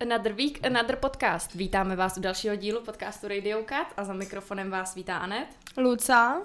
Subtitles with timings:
[0.00, 1.54] Another week, another podcast.
[1.54, 5.48] Vítáme vás u dalšího dílu podcastu Radio Cut a za mikrofonem vás vítá Anet.
[5.76, 6.42] Luca.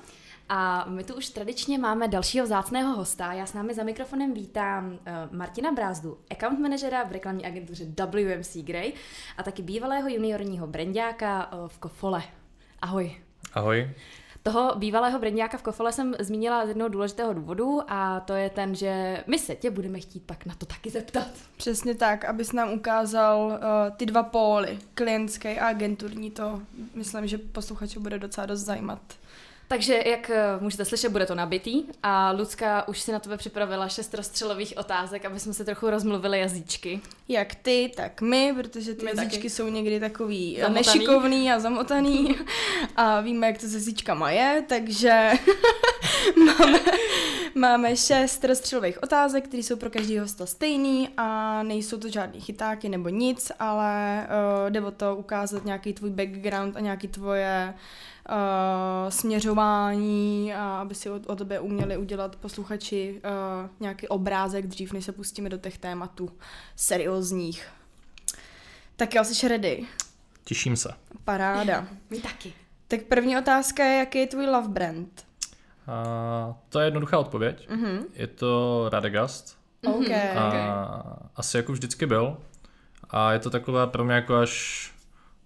[0.50, 3.34] A my tu už tradičně máme dalšího vzácného hosta.
[3.34, 4.98] Já s námi za mikrofonem vítám uh,
[5.38, 8.94] Martina Brázdu, account manažera v reklamní agentuře WMC Grey
[9.38, 12.24] a taky bývalého juniorního brandáka uh, v Kofole.
[12.82, 13.16] Ahoj.
[13.54, 13.90] Ahoj.
[14.44, 18.76] Toho bývalého brandňáka v Kofole jsem zmínila z jednoho důležitého důvodu a to je ten,
[18.76, 21.28] že my se tě budeme chtít pak na to taky zeptat.
[21.58, 26.62] Přesně tak, abys nám ukázal uh, ty dva póly, klientský a agenturní, to
[26.96, 29.02] myslím, že posluchače bude docela dost zajímat.
[29.68, 33.88] Takže, jak eh, můžete slyšet, bude to nabitý a Lucka už si na tebe připravila
[33.88, 37.02] šest rozstřelových otázek, aby jsme se trochu rozmluvili jazyčky.
[37.28, 39.50] Jak ty, tak my, protože ty my jazyčky taky.
[39.50, 40.76] jsou někdy takový Zamotaný.
[40.76, 42.36] nešikovný a zamotaný
[42.96, 45.32] a víme, jak to se jazyčkama je, takže
[46.46, 46.80] máme,
[47.56, 52.90] máme šest rozstřelových otázek, které jsou pro každý hosta stejný a nejsou to žádný chytáky
[52.90, 54.28] nebo nic, ale
[54.66, 57.82] uh, jde o to ukázat nějaký tvůj background a nějaký tvoje uh,
[59.10, 65.06] směřování a aby si o, o tobě uměli udělat posluchači uh, nějaký obrázek dřív, než
[65.06, 66.30] se pustíme do těch tématů
[66.76, 67.68] seriózních.
[68.96, 69.86] Tak jo, jsi ready?
[70.44, 70.94] Těším se.
[71.24, 71.88] Paráda.
[72.10, 72.54] My taky.
[72.88, 75.26] Tak první otázka je, jaký je tvůj love brand?
[75.88, 77.70] Uh, to je jednoduchá odpověď.
[77.70, 78.06] Uh-huh.
[78.14, 79.58] Je to Radegast.
[79.88, 80.38] Okay.
[80.38, 81.04] A
[81.36, 82.38] asi jako vždycky byl.
[83.10, 84.93] A je to takové pro mě jako až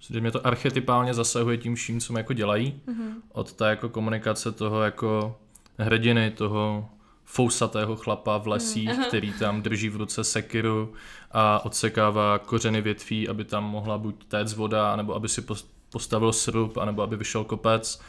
[0.10, 2.82] že mě to archetypálně zasahuje tím vším, co mi jako dělají.
[2.88, 3.12] Mm-hmm.
[3.32, 5.38] Od té jako komunikace toho jako
[5.78, 6.90] hrdiny, toho
[7.26, 9.04] fousatého chlapa v lesích, mm.
[9.04, 10.94] který tam drží v ruce sekiru
[11.32, 15.44] a odsekává kořeny větví, aby tam mohla buď téct voda, nebo aby si
[15.92, 18.02] postavil srub, anebo aby vyšel kopec,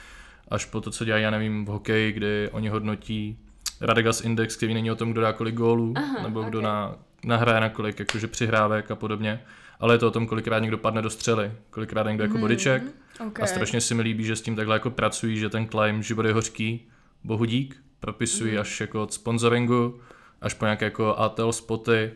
[0.49, 3.39] až po to, co dělají, já nevím, v hokeji, kdy oni hodnotí
[3.81, 6.71] Radegas Index, který není o tom, kdo dá kolik gólů, Aha, nebo kdo okay.
[6.71, 9.41] na, nahraje na kolik jakože přihrávek a podobně
[9.81, 12.83] ale je to o tom, kolikrát někdo padne do střely, kolikrát někdo jako mhm, bodyček.
[13.27, 13.45] Okay.
[13.45, 16.27] A strašně si mi líbí, že s tím takhle jako pracují, že ten climb život
[16.27, 16.89] je hořký,
[17.25, 18.61] bohudík, propisují mm.
[18.61, 20.01] až jako od sponsoringu,
[20.41, 22.13] až po nějaké jako ATL spoty,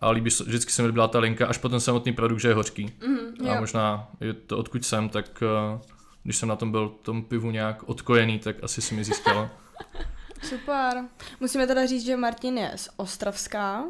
[0.00, 2.54] a líbí, vždycky se mi líbila ta linka, až po ten samotný produkt, že je
[2.54, 2.92] hořký.
[3.06, 5.80] Mm, a možná je to odkud jsem, tak uh,
[6.22, 9.50] když jsem na tom byl tom pivu nějak odkojený, tak asi si mi získalo.
[10.42, 11.04] Super.
[11.40, 13.84] Musíme teda říct, že Martin je z Ostravská,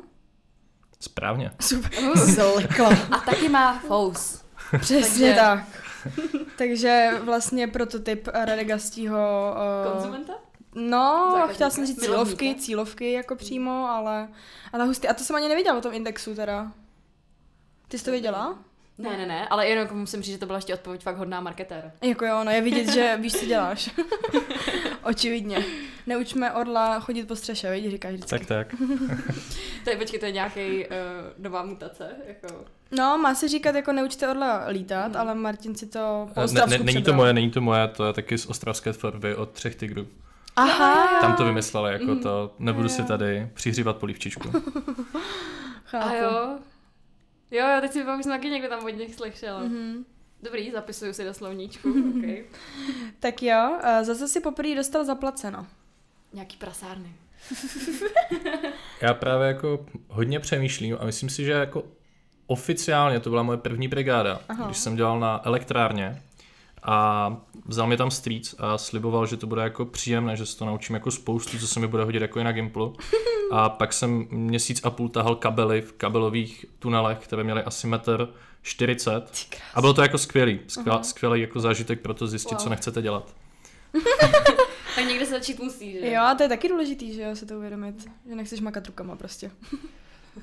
[1.01, 1.51] Správně.
[1.61, 2.89] Super, zlekla.
[3.11, 4.45] A taky má fous.
[4.81, 5.35] Přesně Takže...
[5.35, 5.65] tak.
[6.59, 9.55] Takže vlastně prototyp Radegastího...
[9.87, 9.93] Uh...
[9.93, 10.33] Konzumenta?
[10.75, 11.55] No, Základníka.
[11.55, 14.29] chtěla jsem říct cílovky, cílovky jako přímo, ale,
[14.73, 15.09] ale hustý.
[15.09, 16.73] A to jsem ani neviděla o tom indexu teda.
[17.89, 18.59] Ty jsi to viděla?
[19.01, 21.93] Ne, ne, ne, ale jenom musím říct, že to byla ještě odpověď fakt hodná marketér.
[22.03, 23.91] Jako jo, no je vidět, že víš, co děláš.
[25.03, 25.65] Očividně.
[26.07, 28.39] Neučme orla chodit po střeše, vidíš, říkáš vždycky.
[28.39, 28.75] Tak, tak.
[29.85, 30.93] to je, počkej, to je nějaký uh,
[31.39, 32.65] nová mutace, jako...
[32.91, 35.17] No, má se říkat jako neučte orla lítat, hmm.
[35.17, 38.13] ale Martin si to po ne, ne, Není to moje, není to moje, to je
[38.13, 40.07] taky z ostravské tvorby od třech tigrů.
[40.57, 41.21] Aha.
[41.21, 42.23] Tam to vymysleli, jako mm.
[42.23, 44.51] to, nebudu si tady přihřívat polívčičku.
[45.85, 46.09] Chápu.
[46.09, 46.59] A jo,
[47.51, 49.63] Jo, jo, teď si vypadám, že jsem taky někde tam od nich slyšela.
[49.63, 50.05] Mm-hmm.
[50.43, 51.95] Dobrý, zapisuju si do slovníčku.
[52.19, 52.45] okay.
[53.21, 55.67] tak jo, zase si poprvé dostal zaplaceno.
[56.33, 57.13] Nějaký prasárny.
[59.01, 61.85] Já právě jako hodně přemýšlím a myslím si, že jako
[62.47, 64.67] oficiálně to byla moje první brigáda, Aha.
[64.67, 66.23] když jsem dělal na elektrárně
[66.83, 67.37] a
[67.67, 70.95] vzal mi tam strýc a sliboval, že to bude jako příjemné, že se to naučím
[70.95, 72.97] jako spoustu, co se mi bude hodit jako i na Gimplu.
[73.53, 78.29] A pak jsem měsíc a půl tahal kabely v kabelových tunelech, které měly asi metr
[78.63, 79.47] 40.
[79.75, 81.03] A bylo to jako skvělý, skvělý, uh-huh.
[81.03, 82.63] skvělý jako zážitek pro to zjistit, wow.
[82.63, 83.35] co nechcete dělat.
[84.95, 86.11] tak někde se začít musí, že?
[86.11, 89.17] Jo, a to je taky důležitý, že jo, se to uvědomit, že nechceš makat rukama
[89.17, 89.51] prostě.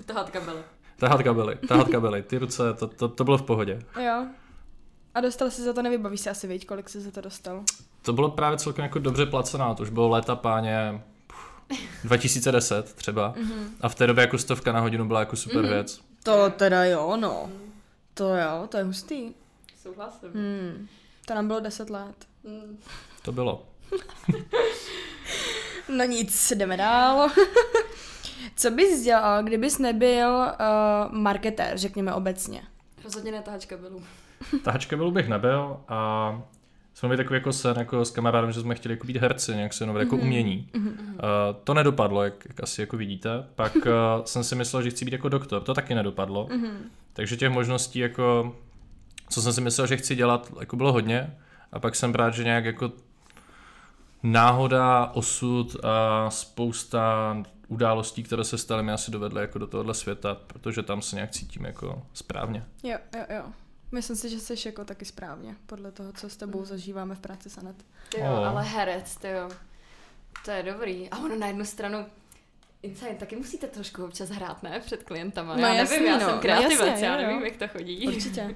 [0.05, 0.59] tahat kabely.
[0.97, 3.79] Tahat kabely, tahat kabely, ty ruce, to, to, to bylo v pohodě.
[4.01, 4.27] Jo.
[5.17, 7.63] A dostal si za to, nevybavíš si asi, víc, kolik jsi za to dostal?
[8.01, 11.01] To bylo právě celkem jako dobře placená, to už bylo léta páně
[12.03, 13.33] 2010 třeba.
[13.33, 13.67] Mm-hmm.
[13.81, 15.69] A v té době jako stovka na hodinu byla jako super mm-hmm.
[15.69, 16.01] věc.
[16.23, 17.49] To teda jo, no.
[18.13, 19.33] To jo, to je hustý.
[19.81, 20.29] Souhlasím.
[20.33, 20.87] Hmm.
[21.25, 22.15] To nám bylo 10 let.
[22.43, 22.79] Mm.
[23.21, 23.65] To bylo.
[25.97, 27.29] no nic, jdeme dál.
[28.55, 32.63] Co bys dělal, kdybys nebyl uh, marketér, řekněme obecně?
[33.03, 34.01] Rozhodně ne tahačka byl.
[34.63, 36.41] Tahačka byl bych nebyl a
[36.93, 39.73] jsme měli takový jako sen jako s kamarádem, že jsme chtěli jako být herci, nějak
[39.73, 40.21] se jenom jako mm-hmm.
[40.21, 40.69] umění.
[40.73, 40.89] Mm-hmm.
[40.89, 41.19] Uh,
[41.63, 43.45] to nedopadlo, jak, jak asi jako vidíte.
[43.55, 43.81] Pak uh,
[44.25, 46.47] jsem si myslel, že chci být jako doktor, to taky nedopadlo.
[46.47, 46.77] Mm-hmm.
[47.13, 48.55] Takže těch možností jako,
[49.29, 51.37] co jsem si myslel, že chci dělat, jako bylo hodně.
[51.71, 52.91] A pak jsem rád, že nějak jako
[54.23, 57.37] náhoda, osud a spousta
[57.67, 61.31] událostí, které se staly, mě asi dovedly jako do tohohle světa, protože tam se nějak
[61.31, 62.65] cítím jako správně.
[62.83, 63.43] Jo, jo, jo.
[63.91, 67.49] Myslím si, že jsi jako taky správně, podle toho, co s tebou zažíváme v práci
[67.49, 67.75] Sanet.
[68.09, 68.47] Ty jo, Oh.
[68.47, 69.49] ale herec, ty jo.
[70.45, 71.09] To je dobrý.
[71.09, 72.05] A ono na jednu stranu
[72.83, 74.79] Inside, taky musíte trošku občas hrát, ne?
[74.85, 75.55] Před klientama.
[75.55, 76.25] No já jasný, nevím, já no.
[76.25, 77.27] jsem No kreativec, jasně, já jo.
[77.27, 78.07] nevím, jak to chodí.
[78.07, 78.55] Určitě.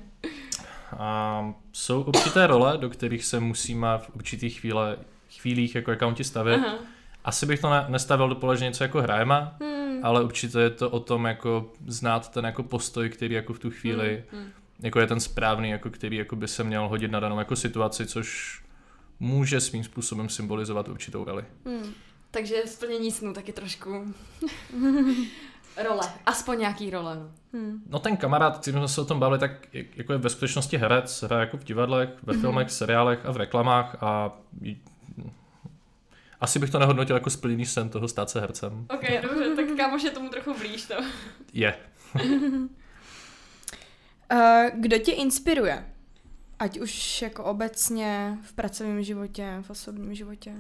[0.98, 4.98] A jsou určité role, do kterých se musíme v určitých chvíle,
[5.40, 6.56] chvílích jako accounti stavět.
[6.68, 6.78] Aha.
[7.26, 10.00] Asi bych to ne, nestavil do pole, že něco jako hrajeme, Hmm.
[10.06, 13.72] ale určitě je to o tom jako znát ten jako postoj, který jako v tu
[13.72, 14.52] chvíli Hmm, hmm.
[14.82, 18.06] Jako je ten správný, jako který jako by se měl hodit na danou jako situaci,
[18.06, 18.62] což
[19.20, 21.46] může svým způsobem symbolizovat určitou roli.
[21.66, 21.94] Hmm.
[22.32, 24.14] Takže splnění snů taky trošku.
[25.90, 27.16] role, aspoň nějaký role.
[27.16, 27.30] No.
[27.60, 27.84] Hmm.
[27.90, 30.78] No ten kamarád, který jsme se o tom bavili, tak jak- jako je ve skutečnosti
[30.78, 34.38] herec, hraje jako v divadlech, ve filmech, seriálech a v reklamách a
[36.42, 38.86] asi bych to nehodnotil jako splněný sen toho stát se hercem.
[38.94, 40.94] Ok, dobře, tak kámoš je tomu trochu blíž to.
[41.54, 41.74] Je.
[44.32, 45.86] Uh, kdo tě inspiruje?
[46.60, 50.54] Ať už jako obecně v pracovním životě, v osobním životě.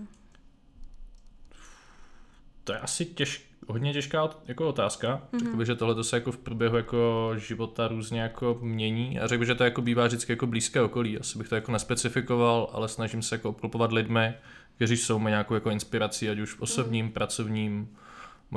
[2.63, 5.27] To je asi těž, hodně těžká jako otázka.
[5.31, 5.41] Mhm.
[5.41, 5.45] Mm-hmm.
[5.45, 9.39] Řekl bych, že tohle se jako v průběhu jako života různě jako mění a řekl
[9.39, 11.19] bych, že to jako bývá vždycky jako blízké okolí.
[11.19, 14.33] Asi bych to jako nespecifikoval, ale snažím se jako obklopovat lidmi,
[14.75, 17.11] kteří jsou mi nějakou jako inspirací, ať už v osobním, mm.
[17.11, 17.97] pracovním,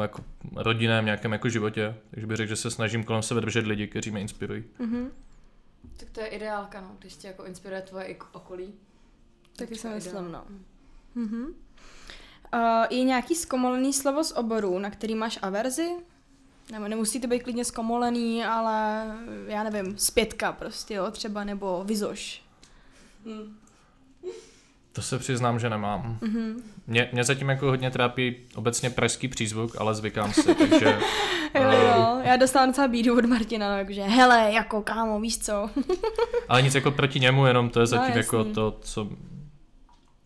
[0.02, 0.24] jako
[0.56, 1.94] rodinném nějakém jako životě.
[2.10, 4.64] Takže bych řekl, že se snažím kolem sebe držet lidi, kteří mě inspirují.
[4.78, 5.10] Mhm.
[5.96, 8.74] Tak to je ideálka, no, když tě jako inspiruje tvoje i okolí.
[9.56, 10.44] Taky si je myslím, no.
[11.14, 11.44] Mhm.
[12.54, 15.88] Uh, je nějaký zkomolený slovo z oboru, na který máš averzi?
[16.72, 19.06] Nebo nemusí to být klidně zkomolený, ale
[19.46, 22.44] já nevím, zpětka prostě, jo, třeba, nebo vizoš.
[23.26, 23.58] Hmm.
[24.94, 26.18] To se přiznám, že nemám.
[26.20, 26.62] Mhm.
[26.86, 30.98] Mě, mě zatím jako hodně trápí obecně pražský přízvuk, ale zvykám si, takže
[31.54, 35.38] Jo, eh, jo, já dostávám docela bídu od Martina, no, jakože, hele, jako kámo, víš
[35.38, 35.70] co?
[36.48, 39.08] Ale nic jako proti němu, jenom to je zatím No, jako to, co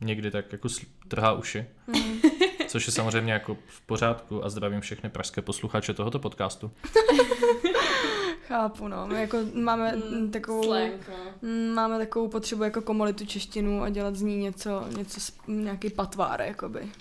[0.00, 0.68] někdy tak jako
[1.08, 1.66] trhá uši.
[1.86, 2.20] Mhm.
[2.66, 6.70] Což je samozřejmě jako v pořádku a zdravím všechny pražské posluchače tohoto podcastu.
[8.48, 10.62] Chápu, no, my jako máme mm, takovou...
[10.62, 11.74] Slang, no.
[11.74, 16.42] Máme takovou potřebu jako komolit tu češtinu a dělat z ní něco, něco nějaký patvár,
[16.42, 16.92] jakoby.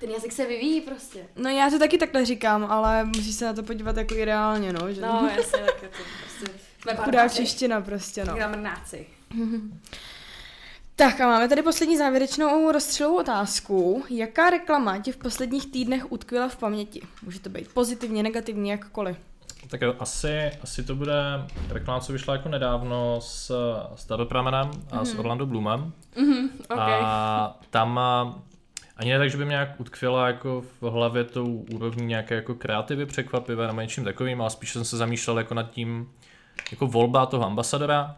[0.00, 1.26] Ten jazyk se vyvíjí prostě.
[1.36, 4.72] No já to taky takhle říkám, ale musíš se na to podívat jako i reálně,
[4.72, 5.00] no, že?
[5.00, 7.02] No, jasně, tak je to prostě...
[7.02, 8.34] Chudá čeština prostě, no.
[8.34, 9.06] Gramrnáci.
[10.96, 14.04] Tak a máme tady poslední závěrečnou rozstřelovou otázku.
[14.10, 17.02] Jaká reklama ti v posledních týdnech utkvěla v paměti?
[17.22, 19.16] Může to být pozitivně, negativně, jakkoliv.
[19.70, 21.22] Tak jo, asi, asi to bude
[21.68, 23.52] reklama, co vyšla jako nedávno s,
[23.94, 25.92] s Dadopramenem a s Orlando Bloomem.
[26.16, 26.78] Mhm, ok.
[26.78, 28.38] A tam a,
[28.96, 32.54] ani ne tak, že by mě nějak utkvěla jako v hlavě tou úrovní nějaké jako
[32.54, 36.08] kreativy překvapivé nebo něčím takovým, ale spíš jsem se zamýšlel jako nad tím,
[36.70, 38.16] jako volba toho ambasadora,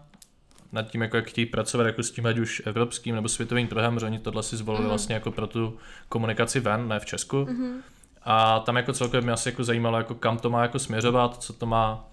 [0.73, 3.99] nad tím, jako jak chtějí pracovat jako s tím ať už evropským nebo světovým trhem,
[3.99, 4.88] že oni tohle si zvolili Mhm.
[4.88, 5.76] vlastně jako pro tu
[6.08, 7.37] komunikaci ven, ne v Česku.
[7.44, 7.73] Mm-hmm.
[8.22, 11.52] A tam jako celkově mě asi jako zajímalo, jako kam to má jako směřovat, co
[11.52, 12.05] to má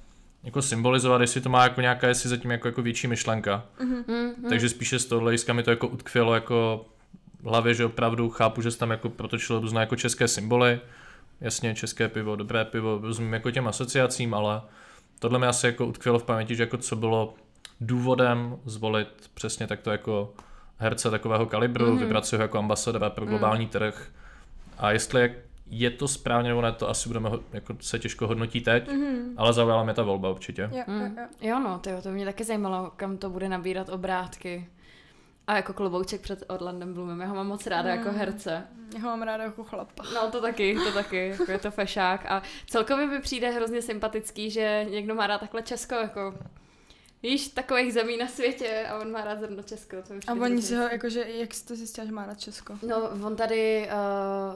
[0.44, 3.64] jako symbolizovat, jestli to má jako nějaká, jestli zatím jako, jako větší myšlenka.
[3.84, 4.50] Mm, mm.
[4.50, 6.86] Takže spíše z toho hlediska mi to jako utkvělo jako
[7.40, 10.80] v hlavě, že opravdu chápu, že se tam jako protočilo různé jako české symboly.
[11.42, 14.62] Jasně, české pivo, dobré pivo, rozumím jako těm asociacím, ale
[15.20, 17.34] tohle mi asi jako utkvělo v paměti, že jako co bylo
[17.82, 20.34] důvodem zvolit přesně takto jako
[20.78, 21.96] herce takového kalibru, Mhm.
[21.96, 22.00] mm-hmm.
[22.00, 23.72] vybrat si ho jako ambasadora pro globální mm.
[23.72, 24.08] trh.
[24.78, 25.34] A jestli
[25.70, 29.34] je, to správně nebo ne, to asi budeme ho- jako se těžko hodnotit teď, Mm-hmm.
[29.38, 30.62] ale zaujala mě ta volba určitě.
[30.62, 31.18] Jo, jo, Mm.
[31.18, 31.28] jo.
[31.42, 34.68] Jo no, tyjo, to mě taky zajímalo, kam to bude nabírat obrátky.
[35.48, 38.16] A jako klobouček před Orlandem Bloomem, já ho mám moc ráda jako Mm.
[38.16, 38.64] herce.
[38.94, 40.04] Já ho mám ráda jako chlapa.
[40.16, 44.50] No to taky, to taky, jako je to fešák a celkově mi přijde hrozně sympatický,
[44.50, 46.34] že někdo má rád takhle Česko, jako
[47.24, 49.96] víš, takových zemí na světě a on má rád zrovna Česko.
[50.08, 52.74] To A oni si ho, jakože, jak jsi to zjistila, že má rád Česko?
[52.88, 53.90] No, on tady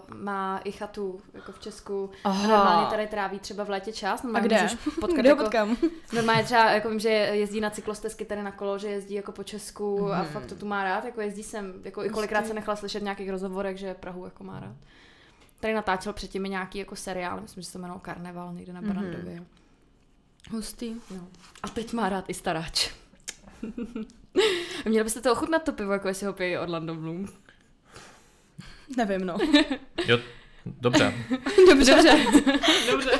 [0.09, 2.09] uh, má i chatu jako v Česku.
[2.23, 2.43] Aha.
[2.43, 4.25] A normálně tady tráví třeba v létě čas.
[4.33, 4.67] A kde?
[4.99, 5.77] Potkat Kde ho jako, potkám?
[6.13, 9.43] normálně třeba, jako vím, že jezdí na cyklostezky tady na kolo, že jezdí jako po
[9.43, 10.11] Česku mm.
[10.11, 10.27] a Mhm.
[10.31, 11.05] fakt to tu má rád.
[11.05, 14.43] Jako jezdí sem, jako i kolikrát se nechala slyšet v nějakých rozhovorech, že Prahu jako
[14.43, 14.75] má rád.
[15.59, 18.93] Tady natáčel předtím nějaký jako seriál, myslím, že se to jmenuje Karneval někde na Mhm.
[18.95, 19.43] Barandově.
[20.49, 20.95] Hustý.
[21.11, 21.27] No.
[21.63, 22.89] A teď má rád i staráč.
[24.85, 27.27] Měl byste to ochutnat to pivo, jako jestli ho pije Orlando Bloom.
[28.97, 29.37] Nevím, no.
[30.07, 30.19] Jo,
[30.65, 31.13] dobře.
[31.69, 31.93] Dobře.
[32.03, 32.59] Dobře.
[32.91, 33.19] Dobře.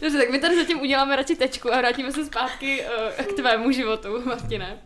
[0.00, 3.70] Dobře, tak my tady zatím uděláme radši tečku a vrátíme se zpátky uh, k tvému
[3.70, 4.82] životu, Martine.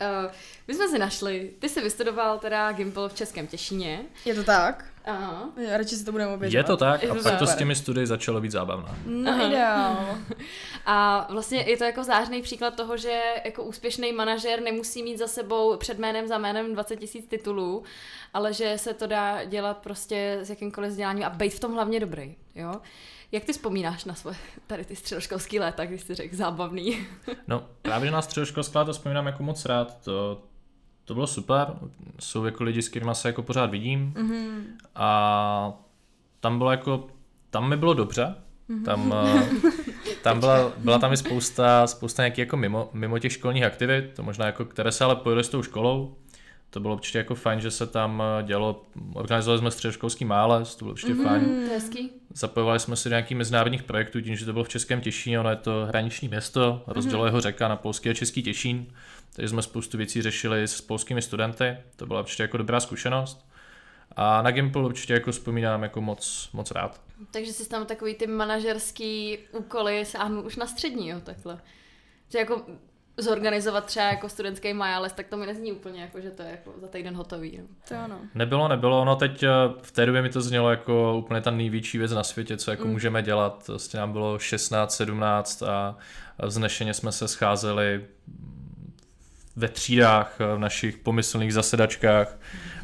[0.00, 0.32] Uh,
[0.68, 4.84] my jsme si našli, ty jsi vystudoval teda Gimple v Českém Těšíně Je to tak?
[5.04, 5.48] Aha.
[5.56, 6.58] Já radši si to budeme ověřovat.
[6.58, 8.88] Je to tak Je a to pak to s těmi studii začalo být zábavné.
[9.06, 10.18] No ideál.
[10.86, 15.26] A vlastně je to jako zářný příklad toho, že jako úspěšný manažer nemusí mít za
[15.26, 17.82] sebou před jménem za jménem 20 tisíc titulů,
[18.34, 22.00] ale že se to dá dělat prostě s jakýmkoliv vzděláním a být v tom hlavně
[22.00, 22.74] dobrý, jo?
[23.32, 27.06] Jak ty vzpomínáš na svoje tady ty středoškolský léta, když jsi řekl zábavný?
[27.48, 30.04] No, právě že na středoškolská to vzpomínám jako moc rád.
[30.04, 30.42] To,
[31.10, 31.66] to bylo super.
[32.20, 34.12] Jsou jako lidi, s kterými se jako pořád vidím.
[34.16, 34.64] Mhm.
[34.94, 35.72] A
[36.40, 37.06] tam bylo jako,
[37.50, 38.34] tam mi bylo dobře.
[38.84, 39.48] Tam, eh,
[40.22, 44.22] tam byla, byla tam i spousta, spousta nějakých jako mimo, mimo těch školních aktivit, to
[44.22, 46.14] možná jako, které se ale pojeli s tou školou.
[46.70, 50.84] To bylo určitě jako fajn, že se tam eh, dělo, organizovali jsme středoškolský mález, to
[50.84, 51.28] bylo určitě mm-hmm.
[51.28, 51.68] fajn.
[51.68, 52.10] Hezký.
[52.34, 55.50] Zapojovali jsme se do nějakých mezinárodních projektů, tím, že to bylo v Českém Těšíně, ono
[55.50, 58.86] je to hraniční město, rozděluje ho řeka na polský a český Těšín,
[59.32, 63.46] takže jsme spoustu věcí řešili s polskými studenty, to byla určitě jako dobrá zkušenost.
[64.16, 67.00] A na Gimple určitě jako vzpomínám jako moc, moc rád.
[67.30, 71.58] Takže jsi tam takový ty manažerský úkoly sáhnu už na střední, jo, takhle.
[72.28, 72.62] Že jako
[73.16, 76.74] zorganizovat třeba jako studentský majales, tak to mi nezní úplně jako, že to je jako
[76.80, 77.58] za týden hotový.
[77.58, 77.64] No.
[77.88, 78.20] To ano.
[78.34, 79.48] Nebylo, nebylo, no teď eh,
[79.82, 82.84] v té době mi to znělo jako úplně ta největší věc na světě, co jako
[82.84, 82.92] mm.
[82.92, 83.68] můžeme dělat.
[83.68, 85.96] Vlastně nám bylo 16, 17 a
[86.40, 88.04] a vznešeně jsme se scházeli
[89.60, 92.38] ve třídách, eh, v našich pomyslných zasedačkách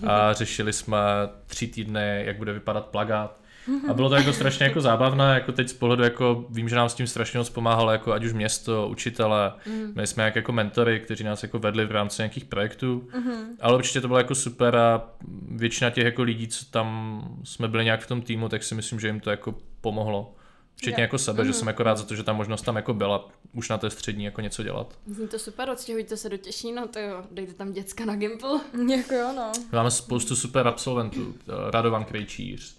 [0.06, 0.98] a řešili jsme
[1.46, 3.40] tři týdny, jak bude vypadat plagát.
[3.88, 6.88] A bylo to jako strašně jako zábavné, jako teď z pohledu jako vím, že nám
[6.88, 9.92] s tím strašně moc pomáhalo jako ať už město, učitele, Mm.
[9.94, 13.32] měli jsme jak jako mentory, kteří nás jako vedli v rámci nějakých projektů, Mhm.
[13.60, 15.02] ale určitě to bylo jako super a
[15.50, 19.00] většina těch jako lidí, co tam jsme byli nějak v tom týmu, tak si myslím,
[19.00, 20.34] že jim to jako pomohlo.
[20.76, 21.04] Včetně Jo.
[21.04, 21.58] jako sebe, že Mhm.
[21.58, 24.24] jsem jako rád za to, že ta možnost tam jako byla už na té střední
[24.24, 24.98] jako něco dělat.
[25.06, 28.60] Zní to super, odstěhujte se do Těšína, to jo, dejte tam děcka na Gimple.
[28.96, 29.52] Jako jo, no.
[29.72, 32.76] Máme spoustu super absolventů, eh, Radovan Krejčíř,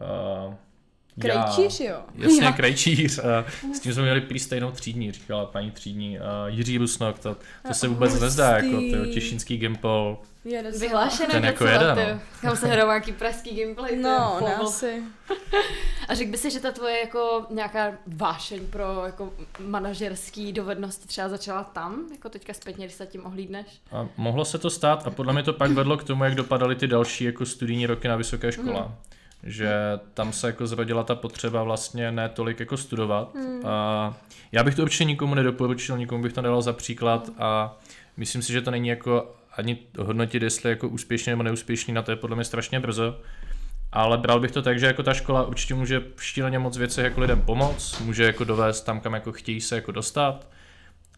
[0.00, 0.58] eh, já-
[1.18, 1.96] Krejčíř, jo.
[2.14, 2.52] Jasně, Já.
[2.52, 3.18] krejčíř.
[3.18, 3.44] A
[3.74, 6.18] s tím jsme měli prý stejnou třídní, říkala paní třídní.
[6.18, 7.36] A Jiří Rusnok, to,
[7.68, 8.80] to se vůbec nezdá, jako
[9.14, 10.16] těšínský Gimple.
[10.44, 10.78] Jede se.
[10.78, 12.14] Vyhlášené Ten jako docela, jede, ty jo.
[12.14, 12.20] no.
[12.40, 13.90] Kam se hrajou nějaký pražský gameplay.
[13.90, 15.02] ty No, asi.
[16.08, 21.28] A řekl by si, že ta tvoje jako nějaká vášeň pro jako manažerský dovednosti třeba
[21.28, 23.66] začala tam, jako teďka zpětně, když se tím ohlídneš?
[23.92, 26.76] A mohlo se to stát a podle mě to pak vedlo k tomu, jak dopadaly
[26.76, 28.80] ty další jako studijní roky na vysoké škole.
[28.80, 28.94] Mhm.
[29.42, 29.72] Že
[30.14, 33.34] tam se jako zrodila ta potřeba vlastně ne tolik jako studovat.
[33.34, 33.66] Mhm.
[33.66, 34.16] A
[34.52, 37.76] já bych to určitě nikomu nedoporučil, nikomu bych to nedal za příklad a
[38.16, 42.10] myslím si, že to není jako ani hodnotit, jestli jako úspěšný nebo neúspěšný, na to
[42.10, 43.20] je podle mě strašně brzo.
[43.92, 47.04] Ale bral bych to tak, že jako ta škola určitě může v šíleně moc věcech
[47.04, 50.46] jako lidem pomoct, může jako dovést tam, kam jako chtějí se jako dostat.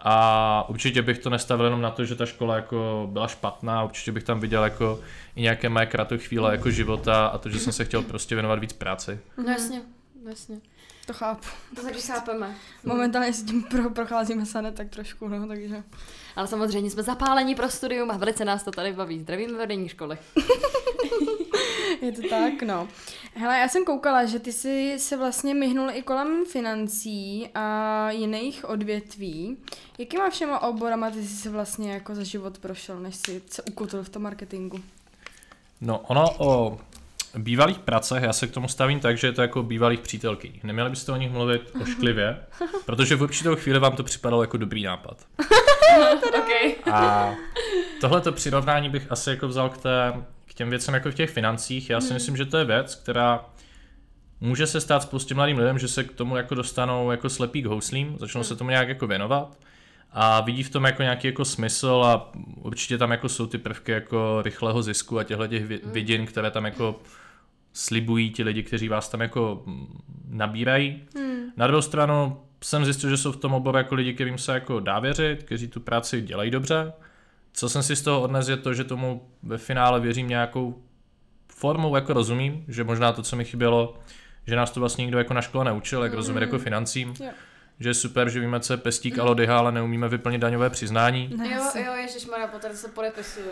[0.02, 4.12] A určitě bych to nestavil jenom na to, že ta škola jako byla špatná, určitě
[4.12, 5.00] bych tam viděl jako
[5.37, 8.73] i nějaké mé kratochvíle jako života a to, že jsem se chtěl prostě věnovat víc
[8.73, 9.21] práci.
[9.37, 9.83] No jasně,
[10.28, 10.61] jasně.
[11.07, 11.47] To chápu.
[11.76, 12.54] To taky chápeme.
[12.85, 15.83] Momentálně si tím pro, procházíme sane tak trošku, no, takže.
[16.37, 19.21] Ale samozřejmě jsme zapálení pro studium a velice nás to tady baví.
[19.21, 20.19] Zdravíme vedení školy.
[22.02, 22.88] Je to tak, no.
[23.34, 28.68] Hele, já jsem koukala, že ty jsi se vlastně myhnul i kolem financí a jiných
[28.68, 29.56] odvětví.
[29.98, 34.02] Jakýma všema oborama ty jsi se vlastně jako za život prošel, než jsi se ukotil
[34.02, 34.80] v tom marketingu?
[35.80, 36.78] No ono o
[37.38, 40.64] bývalých pracech, já se k tomu stavím tak, že je to jako bývalých přítelkyních.
[40.64, 42.40] Neměli byste o nich mluvit ošklivě,
[42.86, 45.16] protože v určitou chvíli vám to připadalo jako dobrý nápad.
[46.38, 46.74] okay.
[46.92, 47.30] A
[48.00, 50.12] tohleto přirovnání bych asi jako vzal k, té,
[50.60, 51.90] těm věcem jako v těch financích.
[51.90, 53.44] Já si myslím, že to je věc, která
[54.40, 57.66] může se stát spoustě mladým lidem, že se k tomu jako dostanou jako slepí k
[57.66, 59.58] houslím, začnou se tomu nějak jako věnovat
[60.12, 63.92] a vidí v tom jako nějaký jako smysl a určitě tam jako jsou ty prvky
[63.92, 67.00] jako rychlého zisku a těchto těch vi- vidin, které tam jako
[67.72, 69.64] slibují ti lidi, kteří vás tam jako
[70.28, 71.02] nabírají.
[71.16, 71.42] Hmm.
[71.56, 74.80] Na druhou stranu jsem zjistil, že jsou v tom oboru jako lidi, kterým se jako
[74.80, 76.92] dá věřit, kteří tu práci dělají dobře.
[77.52, 80.83] Co jsem si z toho odnes je to, že tomu ve finále věřím nějakou
[81.49, 83.99] formou jako rozumím, že možná to, co mi chybělo,
[84.47, 87.14] že nás to vlastně nikdo jako na škole neučil, jak rozumět jako financím.
[87.21, 87.30] Jo.
[87.80, 91.30] Že je super, že víme, co je pestík a lodyha, ale neumíme vyplnit daňové přiznání.
[91.37, 91.80] Ne, Jo, asi.
[91.80, 93.47] jo, ježišmarja, potom se podepisuju.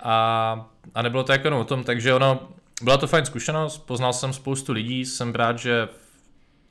[0.00, 2.48] A, a nebylo to jako o tom, takže ono,
[2.82, 5.88] byla to fajn zkušenenost, poznal jsem spoustu lidí, jsem rád, že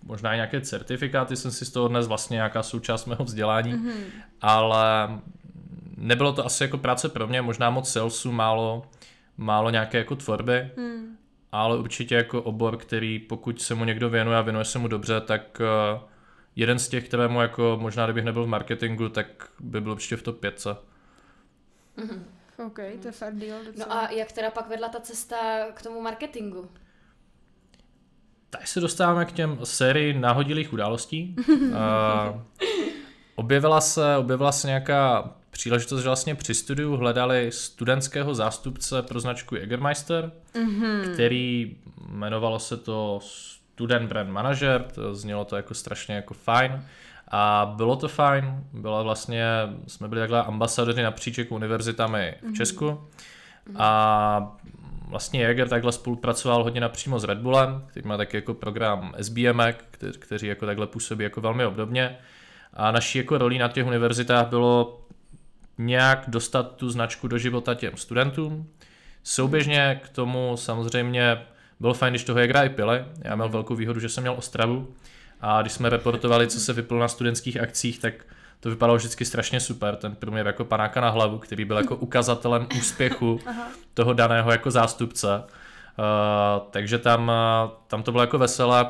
[0.04, 3.92] možná i nějaké certifikáty jsem si z toho dnes vlastně nějaká součást mého vzdělání, Mhm.
[4.42, 5.10] ale
[5.98, 8.86] nebylo to asi jako práce pro mě, možná moc salesu, málo,
[9.38, 11.18] málo nějaké jako tvorby, Hmm.
[11.52, 15.22] ale určitě jako obor, který pokud se mu někdo věnuje a věnuje se mu dobře,
[15.22, 16.00] tak eh,
[16.56, 19.28] jeden z těch, kterému jako možná kdybych nebyl v marketingu, tak
[19.60, 20.68] by byl určitě v top 5.
[22.68, 23.86] OK, to je fair deal docela.
[23.90, 25.36] No a jak teda pak vedla ta cesta
[25.74, 26.70] k tomu marketingu?
[28.50, 31.36] Tady se dostáváme k těm sérii náhodilých událostí.
[31.50, 31.75] uh,
[33.36, 39.56] objevila se, objevila se nějaká příležitost, že vlastně při studiu hledali studentského zástupce pro značku
[39.56, 41.14] Jägermeister, mm-hmm.
[41.14, 41.78] který
[42.10, 46.84] jmenovalo se to Student Brand Manager, to znělo to jako strašně jako fajn.
[47.28, 49.46] A bylo to fajn, bylo vlastně,
[49.88, 52.86] jsme byli takhle ambasadoři napříč jako univerzitami v Česku.
[52.86, 53.76] Mm-hmm.
[53.78, 54.58] A
[55.08, 59.62] vlastně Jäger takhle spolupracoval hodně napřímo s Red Bullem, který má taky jako program SBM,
[60.20, 62.18] kteří jako takhle působí jako velmi obdobně.
[62.74, 65.05] A naší jako rolí na těch univerzitách bylo
[65.77, 68.70] nějak dostat tu značku do života těm studentům.
[69.24, 71.41] Souběžně k tomu samozřejmě
[71.79, 73.05] bylo fajn, když toho Jägera i pili.
[73.22, 74.88] Já měl velkou výhodu, že jsem měl Ostravu
[75.41, 78.13] a když jsme reportovali, co se vypilo na studentských akcích, tak
[78.60, 82.67] to vypadalo vždycky strašně super, ten průměr jako panáka na hlavu, který byl jako ukazatelem
[82.77, 83.39] úspěchu
[83.94, 85.27] toho daného jako zástupce.
[85.38, 87.32] Uh, takže tam,
[87.88, 88.86] tam to bylo jako veselé.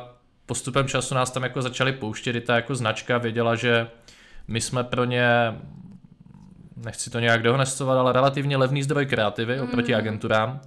[0.46, 3.88] Postupem času nás tam jako začali pouštět, i ta jako značka věděla, že
[4.48, 5.54] my jsme pro ně
[6.84, 9.98] nechci to nějak dehonestovat, ale relativně levný zdroj kreativy oproti mm.
[9.98, 10.60] agenturám.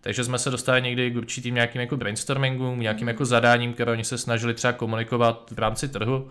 [0.00, 4.04] Takže jsme se dostali někdy k určitým nějakým jako brainstormingům, nějakým jako zadáním, které oni
[4.04, 6.28] se snažili třeba komunikovat v rámci trhu.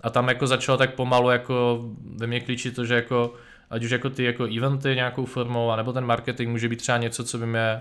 [0.00, 1.84] A tam jako začalo tak pomalu jako
[2.16, 3.34] ve mně klíčit to, že jako
[3.70, 7.24] ať už jako ty jako eventy nějakou formou, anebo ten marketing může být třeba něco,
[7.24, 7.80] co by mě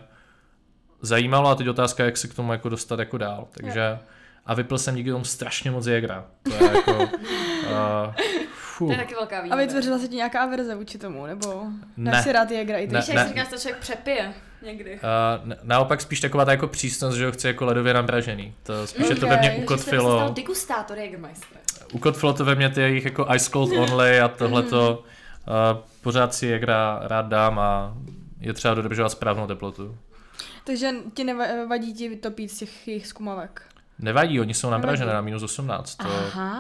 [1.02, 3.48] zajímalo a teď otázka, jak se k tomu jako dostat jako dál.
[3.52, 3.98] Takže
[4.46, 6.26] a vypil jsem díky tomu strašně moc Jägra.
[6.44, 8.14] To je jako, uh,
[8.78, 8.88] Fuh.
[8.88, 9.62] To je taky velká výhoda.
[9.62, 11.64] A vytvořila se ti nějaká averze vůči tomu, nebo
[11.98, 12.24] ne.
[12.24, 12.94] si rád Jägra i ty?
[12.94, 13.28] Ne, Víš, jak ne.
[13.28, 14.94] říkáš, to člověk přepije někdy.
[14.94, 18.54] Uh, naopak spíš taková ta jako přísnost, že ho chce jako ledově namražený.
[18.64, 19.18] To spíš okay.
[19.18, 20.28] to ve mně ukotvilo.
[20.28, 21.58] Že degustátor Jägermeister.
[21.94, 25.04] Ukotvilo to ve mně ty jejich jako ice cold only a tohleto.
[25.74, 27.98] Uh, pořád si Jägra rád dám a
[28.40, 29.98] je třeba dodržovat správnou teplotu.
[30.64, 33.62] Takže ti nevadí ti to pít z těch jejich zkumavek?
[34.00, 35.96] Nevadí, oni jsou napražené na minus 18.
[35.96, 36.04] To,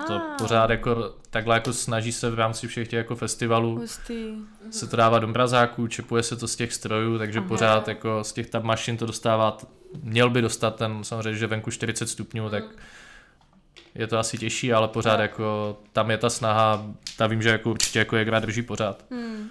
[0.07, 4.33] to pořád jako takhle jako snaží se v rámci všech těch jako festivalů Hustý.
[4.71, 7.47] se to dává do mrazáků, čepuje se to z těch strojů, takže Aha.
[7.47, 9.57] pořád jako z těch tam mašin to dostává,
[10.03, 12.63] měl by dostat ten samozřejmě, že venku 40 stupňů, tak
[13.95, 16.85] je to asi těžší, ale pořád jako tam je ta snaha,
[17.17, 19.05] ta vím, že jako určitě jako je drží pořád.
[19.11, 19.49] Hmm.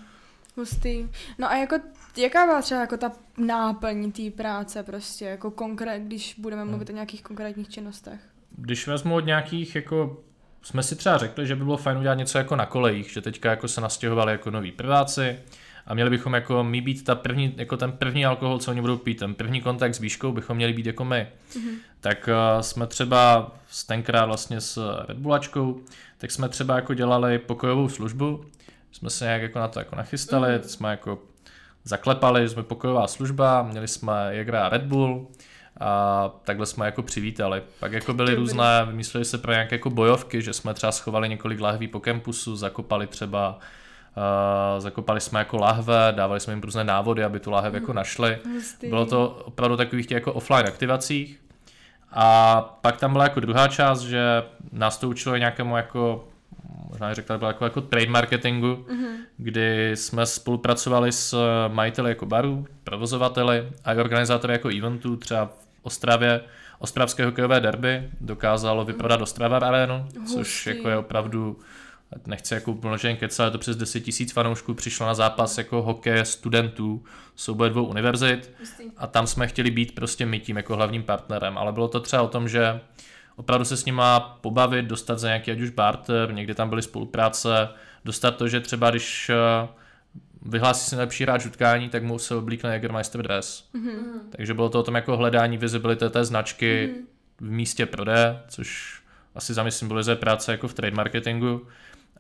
[0.56, 1.08] Hustý.
[1.38, 1.76] No a jako
[2.16, 6.94] jaká byla třeba jako ta náplň té práce prostě, jako konkrét, když budeme mluvit hmm.
[6.94, 8.20] o nějakých konkrétních činnostech?
[8.56, 10.22] Když vezmu od nějakých jako
[10.62, 13.50] jsme si třeba řekli, že by bylo fajn udělat něco jako na kolejích, že teďka
[13.50, 15.38] jako se nastěhovali jako noví prváci
[15.86, 18.96] a měli bychom jako my být ta první, jako ten první alkohol, co oni budou
[18.96, 21.26] pít, ten první kontakt s výškou bychom měli být jako my.
[21.52, 21.74] Mm-hmm.
[22.00, 25.80] Tak uh, jsme třeba s tenkrát vlastně s Red Bullačkou,
[26.18, 28.44] tak jsme třeba jako dělali pokojovou službu,
[28.92, 30.62] jsme se nějak jako na to jako nachystali, mm-hmm.
[30.62, 31.18] jsme jako
[31.84, 35.26] zaklepali, jsme pokojová služba, měli jsme Jagra Red Bull,
[35.80, 37.62] a takhle jsme jako přivítali.
[37.80, 41.60] Pak jako byly různé, vymysleli se pro nějaké jako bojovky, že jsme třeba schovali několik
[41.60, 43.58] lahví po kempusu, zakopali třeba
[44.16, 48.38] Uh, zakopali jsme jako lahve, dávali jsme jim různé návody, aby tu lahev jako našli.
[48.88, 51.40] Bylo to opravdu takových těch jako offline aktivacích.
[52.12, 54.42] A pak tam byla jako druhá část, že
[54.72, 56.28] nás to učilo nějakému jako
[56.94, 59.16] možná řekla, bylo jako, jako trade marketingu, mm-hmm.
[59.36, 65.66] kdy jsme spolupracovali s majiteli jako barů, provozovateli a i organizátory jako eventů, třeba v
[65.82, 66.40] Ostravě,
[66.78, 71.58] Ostravské hokejové derby dokázalo vyprodat Ostrava Arenu, což jako je opravdu
[72.26, 76.24] nechci jako množen keca, ale to přes 10 tisíc fanoušků přišlo na zápas jako hokej
[76.24, 77.04] studentů
[77.36, 78.50] souboje dvou univerzit.
[78.96, 82.22] A tam jsme chtěli být prostě my tím jako hlavním partnerem, ale bylo to třeba
[82.22, 82.80] o tom, že
[83.36, 87.68] opravdu se s nima pobavit, dostat za nějaký ať už barter, někdy tam byly spolupráce,
[88.04, 89.68] dostat to, že třeba když eh,
[90.42, 93.68] vyhlásí se nejlepší hráč utkání, tak mu se oblíkne Jägermeister dress.
[93.74, 94.20] Mm-hmm.
[94.30, 97.04] Takže bylo to o tom jako hledání visibility té značky mm-hmm.
[97.40, 99.00] v místě prodeje, což
[99.34, 101.66] asi zamyslím bylo ze práce jako v trade marketingu.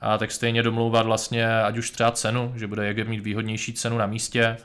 [0.00, 3.98] A tak stejně domlouvat vlastně ať už třeba cenu, že bude Jäger mít výhodnější cenu
[3.98, 4.56] na místě,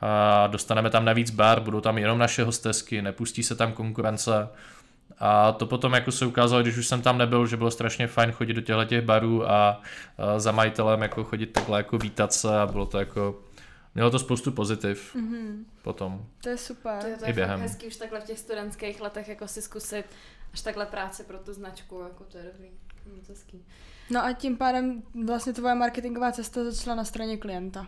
[0.00, 4.48] a dostaneme tam navíc bar, budou tam jenom naše hostesky, nepustí se tam konkurence,
[5.18, 8.32] a to potom jako se ukázalo, když už jsem tam nebyl, že bylo strašně fajn
[8.32, 9.80] chodit do těchto těch barů a,
[10.18, 13.40] a za majitelem jako chodit takhle jako vítat se a bylo to jako
[13.94, 15.64] Mělo to spoustu pozitiv mm-hmm.
[15.82, 16.26] potom.
[16.42, 17.00] To je super.
[17.00, 17.60] To je, to je během.
[17.60, 20.04] hezký už takhle v těch studentských letech jako si zkusit
[20.52, 22.68] až takhle práce pro tu značku, jako to je dobrý.
[23.16, 23.64] Moc hezký.
[24.10, 27.86] No a tím pádem vlastně tvoje marketingová cesta začala na straně klienta.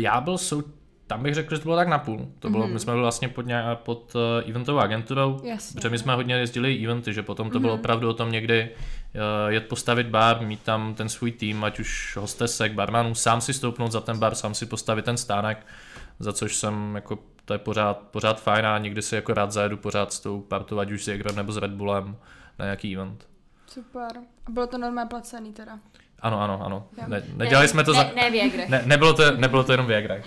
[0.00, 0.62] Já byl sou,
[1.12, 2.28] tam bych řekl, že to bylo tak napůl.
[2.38, 2.72] To bylo, mm-hmm.
[2.72, 5.74] my jsme byli vlastně pod, nějak, pod uh, eventovou agenturou, Jasně.
[5.74, 7.60] protože my jsme hodně jezdili eventy, že potom to mm-hmm.
[7.60, 7.80] bylo mhm.
[7.80, 8.70] opravdu o tom někdy
[9.14, 13.54] eh, jet postavit bar, mít tam ten svůj tým, ať už hostesek, barmanů, sám si
[13.54, 15.66] stoupnout za ten bar, sám si postavit ten stánek,
[16.18, 19.76] za což jsem jako to je pořád, pořád fajn a někdy si jako rád zajedu
[19.76, 22.16] pořád s tou partou, ať už s Jagrem nebo s Red Bullem
[22.58, 23.26] na nějaký event.
[23.66, 24.10] Super.
[24.46, 25.78] A bylo to normálně placený teda?
[26.22, 26.88] Ano, ano, ano.
[27.06, 28.10] Ne, nedělali ne, jsme to ne, za...
[28.14, 28.64] Ne, Viagra.
[28.68, 30.14] Ne, nebylo, to, nebylo to jenom Viagra.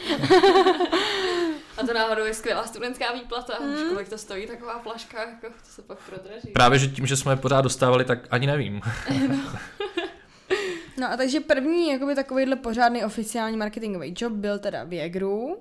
[1.78, 3.54] A to náhodou je skvělá studentská výplata.
[3.60, 3.90] Mm.
[3.90, 6.48] Kolik to stojí taková flaška, jako to se pak prodraží.
[6.54, 8.82] Právě, že tím, že jsme je pořád dostávali, tak ani nevím.
[10.98, 15.58] No a takže první jakoby takovýhle pořádný oficiální marketingový job byl teda v Jägeru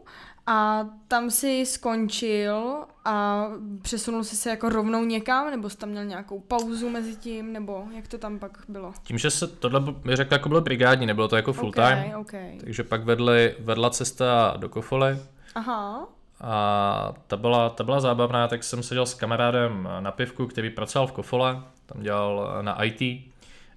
[0.46, 3.46] a tam si skončil a
[3.82, 7.84] přesunul jsi se jako rovnou někam, nebo jsi tam měl nějakou pauzu mezi tím, nebo
[7.96, 8.92] jak to tam pak bylo?
[9.02, 12.14] Tím, že se tohle bych řekl jako bylo brigádní, nebylo to jako full time, Okay,
[12.20, 12.58] okay.
[12.60, 15.18] takže pak vedli, vedla cesta do Kofoly
[15.54, 16.06] Aha.
[16.40, 21.06] a ta byla, ta byla zábavná, tak jsem seděl s kamarádem na pivku, který pracoval
[21.06, 23.00] v Kofole, tam dělal na IT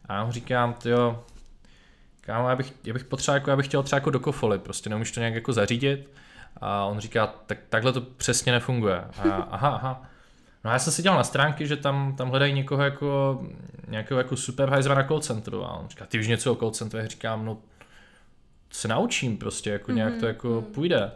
[0.05, 1.23] a já mu říkám, jo,
[2.21, 4.89] kámo, já bych, já bych potřeboval, jako, já bych chtěl třeba jako do Kofoly, prostě
[4.89, 6.09] neumíš to nějak jako zařídit
[6.61, 9.03] a on říká, tak takhle to přesně nefunguje.
[9.19, 10.03] A já, aha, aha.
[10.63, 13.41] No a já jsem si dělal na stránky, že tam, tam hledají někoho jako,
[13.87, 16.99] nějakého jako supervisora na call centru a on říká, ty už něco o call centru,
[16.99, 17.57] já říkám, no
[18.71, 21.11] se naučím prostě, jako nějak to jako půjde.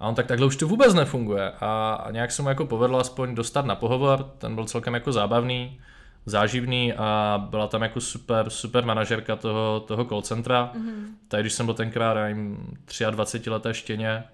[0.00, 1.52] A on tak takhle už to vůbec nefunguje.
[1.60, 5.12] A, a nějak se mu jako povedlo aspoň dostat na pohovor, ten byl celkem jako
[5.12, 5.80] zábavný,
[6.26, 10.72] záživný a byla tam jako super, super manažerka toho, toho call centra.
[10.74, 11.04] Mm-hmm.
[11.28, 12.76] Tak když jsem byl tenkrát, já jim
[13.10, 14.24] 23 leté štěně,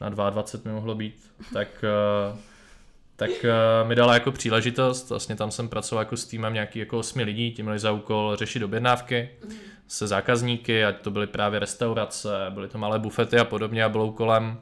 [0.00, 2.36] možná 22 mi mohlo být, tak, eh,
[3.16, 6.98] tak eh, mi dala jako příležitost, vlastně tam jsem pracoval jako s týmem nějaký jako
[6.98, 9.30] osmi lidí, ti měli za úkol řešit objednávky
[9.88, 14.06] se zákazníky, ať to byly právě restaurace, byly to malé bufety a podobně a bylo
[14.06, 14.58] úkolem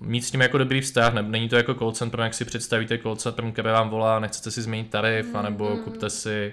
[0.00, 2.98] mít s tím jako dobrý vztah, ne, není to jako call center, jak si představíte
[2.98, 6.52] call center, které vám volá, nechcete si změnit tarif, anebo kupte si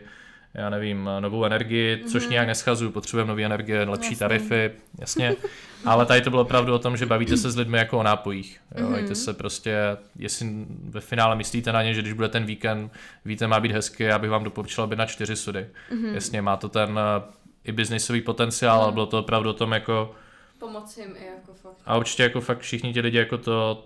[0.56, 4.18] já nevím, novou energii, což nějak neschazuju, potřebujeme nové energie, lepší Jasně.
[4.18, 5.36] tarify, jasně.
[5.86, 8.62] Ale tady to bylo opravdu o tom, že bavíte se s lidmi jako o nápojích.
[8.78, 9.78] Jo, mm se prostě,
[10.20, 10.48] jestli
[10.90, 12.92] ve finále myslíte na ně, že když bude ten víkend,
[13.26, 15.68] víte, má být hezky, já bych vám doporučil být na čtyři sudy.
[16.14, 17.24] Jasně, má to ten eh,
[17.64, 20.16] i biznisový potenciál, ale bylo to opravdu o tom jako,
[20.60, 21.78] Pomoci jim i jako fakt.
[21.86, 23.84] a určitě jako fakt všichni ti lidi jako to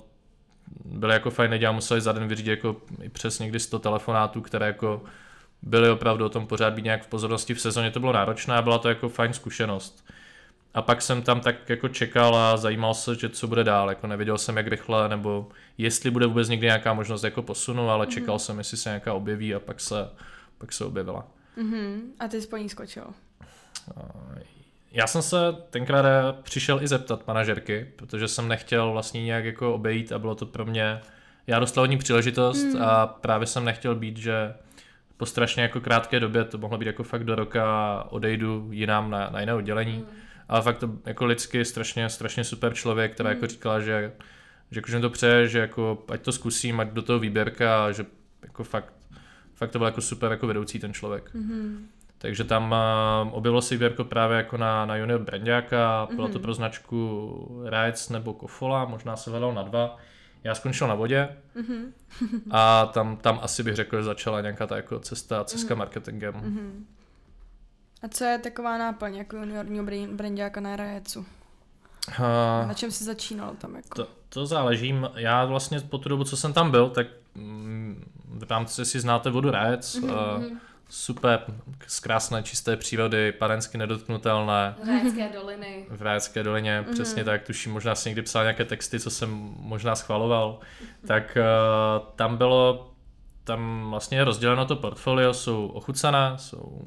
[0.86, 4.42] byli jako fajn lidi a museli za den vyřídit jako i přes někdy 100 telefonátů,
[4.42, 5.02] které jako
[5.62, 8.62] byly opravdu o tom pořád být nějak v pozornosti v sezóně, to bylo náročné a
[8.62, 10.06] byla to jako fajn zkušenost.
[10.74, 14.08] A pak jsem tam tak jako čekal a zajímal se, že co bude dál, jako
[14.08, 18.36] nevěděl jsem jak rychle, nebo jestli bude vůbec někdy nějaká možnost jako posunu, ale čekal
[18.36, 18.40] mm-hmm.
[18.40, 20.10] jsem, jestli se nějaká objeví a pak se,
[20.58, 21.28] pak se objevila.
[21.58, 22.02] Mhm.
[22.20, 23.04] A ty jsi po ní skočil.
[24.92, 25.38] Já jsem se
[25.70, 30.46] tenkrát přišel i zeptat manažerky, protože jsem nechtěl vlastně nějak jako obejít a bylo to
[30.46, 31.02] pro mě,
[31.48, 32.82] já dostal od ní příležitost mm.
[32.82, 34.54] a právě jsem nechtěl být, že
[35.20, 39.30] po strašně jako krátké době, to mohlo být jako fakt do roka, odejdu jinam na,
[39.30, 39.98] na jiné oddělení.
[39.98, 40.06] Mm.
[40.50, 43.36] Ale fakt to jako lidsky strašně, strašně super člověk, která mm.
[43.36, 44.12] jako říkala, že,
[44.72, 47.92] že jako, že to přeje, že jako ať to zkusím, ať do toho výběrka a
[47.92, 48.06] že
[48.44, 48.94] jako fakt,
[49.54, 51.34] fakt to byl jako super jako vedoucí ten člověk.
[51.34, 51.88] Mhm.
[52.18, 52.76] Takže tam
[53.26, 58.10] uh, objevilo se výběrko právě jako na, na junior brandáka, bylo to pro značku Rides
[58.10, 59.98] nebo Kofola, možná se hledal na dva.
[60.44, 61.38] Já skončil na vodě
[62.52, 66.34] a tam, tam asi bych řekl, že začala nějaká ta jako cesta, cesta marketingem.
[68.04, 71.20] A co je taková náplň jako juniorního brandáka na Rajecu?
[71.20, 73.96] Uh, Na čem jsi začínal tam jako?
[74.04, 74.96] to, to záleží.
[75.16, 79.30] Já vlastně po tu dobu, co jsem tam byl, tak mm, v rámci si znáte
[79.30, 80.10] vodu Rajec, uh,
[80.90, 81.40] super,
[81.88, 85.86] z krásné čisté přírody, panensky nedotknutelné, Rajecké doliny.
[85.90, 86.94] v Rajecké dolině, mm-hmm.
[86.94, 90.60] přesně tak, tuším, možná si někdy psal nějaké texty, co jsem možná schvaloval,
[91.08, 92.89] tak uh, tam bylo,
[93.50, 96.82] tam vlastně je rozděleno to portfolio, jsou ochucené, jsou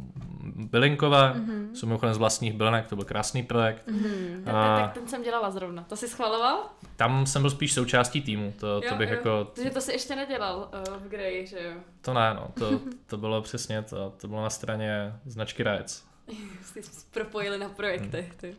[0.57, 1.73] bylinkové, mm-hmm.
[1.73, 3.85] jsou mimochodem z vlastních bylinek, to byl krásný projekt.
[3.85, 5.85] Ten, ten, A- tak ten jsem dělala zrovna.
[5.89, 6.59] To jsi schvaloval?
[6.97, 9.15] Tam jsem byl spíš součástí týmu, to, to Jo, bych jo.
[9.15, 10.57] jako, Takže to jsi ještě nedělal
[10.89, 11.81] uh, v Grey, že jo?
[12.01, 16.05] to ne, no, to, to bylo přesně to, to bylo na straně značky Rajec.
[16.65, 18.35] Jsi se propojili na projektech.
[18.35, 18.57] Ty.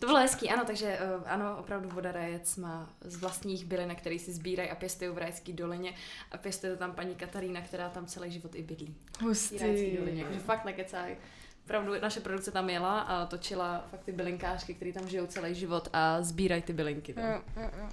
[0.00, 4.18] To bylo hezký, ano, takže uh, ano, opravdu voda Rajec má z vlastních bylinek, který
[4.18, 5.94] si sbírají a pěstují v Rajské dolině
[6.32, 8.94] a pěstuje to tam paní Katarína, která tam celý život i bydlí.
[9.18, 9.96] V Hustý.
[9.98, 11.16] dolině, takže fakt nekecaj.
[11.64, 15.88] Opravdu naše produkce tam jela a točila fakt ty bylinkářky, který tam žijou celý život
[15.92, 17.14] a sbírají ty bylinky.
[17.14, 17.24] Tam.
[17.24, 17.88] Jo, jo, jo.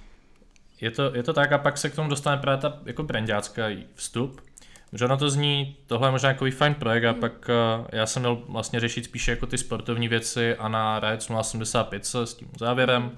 [0.80, 3.66] Je to, je to tak a pak se k tomu dostane právě ta jako brandácká
[3.94, 4.40] vstup.
[4.94, 8.22] Že ono to zní, tohle je možná jako fajn projekt a pak uh, já jsem
[8.22, 12.48] měl vlastně řešit spíše jako ty sportovní věci a na Riot 085 se s tím
[12.58, 13.10] závěrem.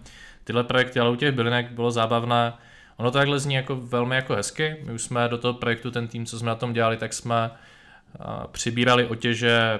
[0.45, 2.53] Tyhle projekty, ale u těch bylinek bylo zábavné.
[2.97, 4.77] Ono to takhle zní jako velmi jako hezky.
[4.87, 7.51] My už jsme do toho projektu, ten tým, co jsme na tom dělali, tak jsme
[8.53, 9.79] přibírali otěže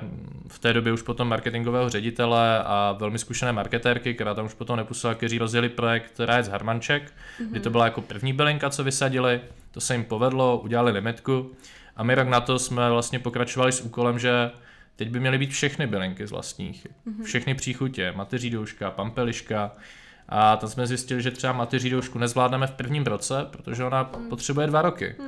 [0.49, 4.77] v té době už potom marketingového ředitele a velmi zkušené marketérky, která tam už potom
[4.77, 7.51] nepůsobila, kteří rozjeli projekt Rajec Harmanček, mm-hmm.
[7.51, 11.51] kdy to byla jako první bylinka, co vysadili, to se jim povedlo, udělali limitku
[11.97, 14.51] a my rok na to jsme vlastně pokračovali s úkolem, že
[14.97, 17.25] teď by měly být všechny bylinky z vlastních, mm-hmm.
[17.25, 19.73] všechny příchutě, mateří douška, pampeliška,
[20.29, 24.29] a tam jsme zjistili, že třeba mateří doušku nezvládneme v prvním roce, protože ona mm.
[24.29, 25.15] potřebuje dva roky.
[25.19, 25.27] Mm.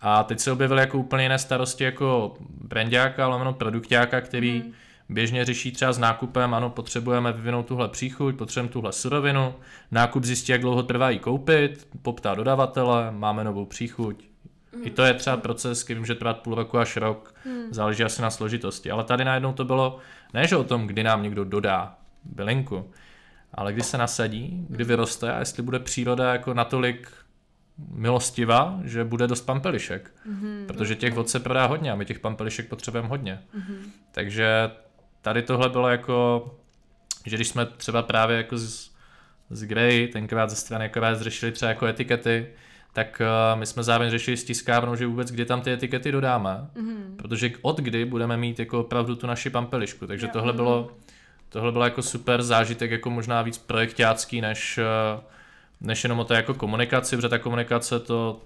[0.00, 4.72] A teď se objevily jako úplně jiné starosti jako brandáka, ale produktáka, který mm.
[5.08, 9.54] běžně řeší třeba s nákupem, ano, potřebujeme vyvinout tuhle příchuť, potřebujeme tuhle surovinu,
[9.90, 14.31] nákup zjistí, jak dlouho trvá ji koupit, poptá dodavatele, máme novou příchuť.
[14.76, 14.86] Mm.
[14.86, 17.66] I to je třeba proces, který může trvat půl roku až rok, mm.
[17.70, 18.90] záleží asi na složitosti.
[18.90, 19.98] Ale tady najednou to bylo
[20.34, 22.90] ne, že o tom, kdy nám někdo dodá bylinku,
[23.54, 27.08] ale kdy se nasadí, kdy vyroste a jestli bude příroda jako natolik
[27.88, 30.10] milostivá, že bude dost pampelišek.
[30.28, 30.66] Mm-hmm.
[30.66, 33.40] Protože těch vod se prodá hodně a my těch pampelišek potřebujeme hodně.
[33.56, 33.78] Mm-hmm.
[34.12, 34.70] Takže
[35.22, 36.46] tady tohle bylo jako,
[37.26, 38.90] že když jsme třeba právě jako z,
[39.50, 42.46] z Grey, tenkrát ze strany jako řešili třeba jako etikety,
[42.92, 43.22] tak
[43.54, 47.16] uh, my jsme zároveň řešili s tiskárnou, že vůbec kdy tam ty etikety dodáme, mm-hmm.
[47.16, 50.06] protože od kdy budeme mít jako opravdu tu naši pampelišku.
[50.06, 50.32] Takže jo.
[50.32, 50.90] tohle bylo
[51.52, 54.78] tohle bylo jako super zážitek, jako možná víc projektácký, než,
[55.14, 55.20] uh,
[55.80, 58.40] než jenom o té jako komunikaci, protože ta komunikace to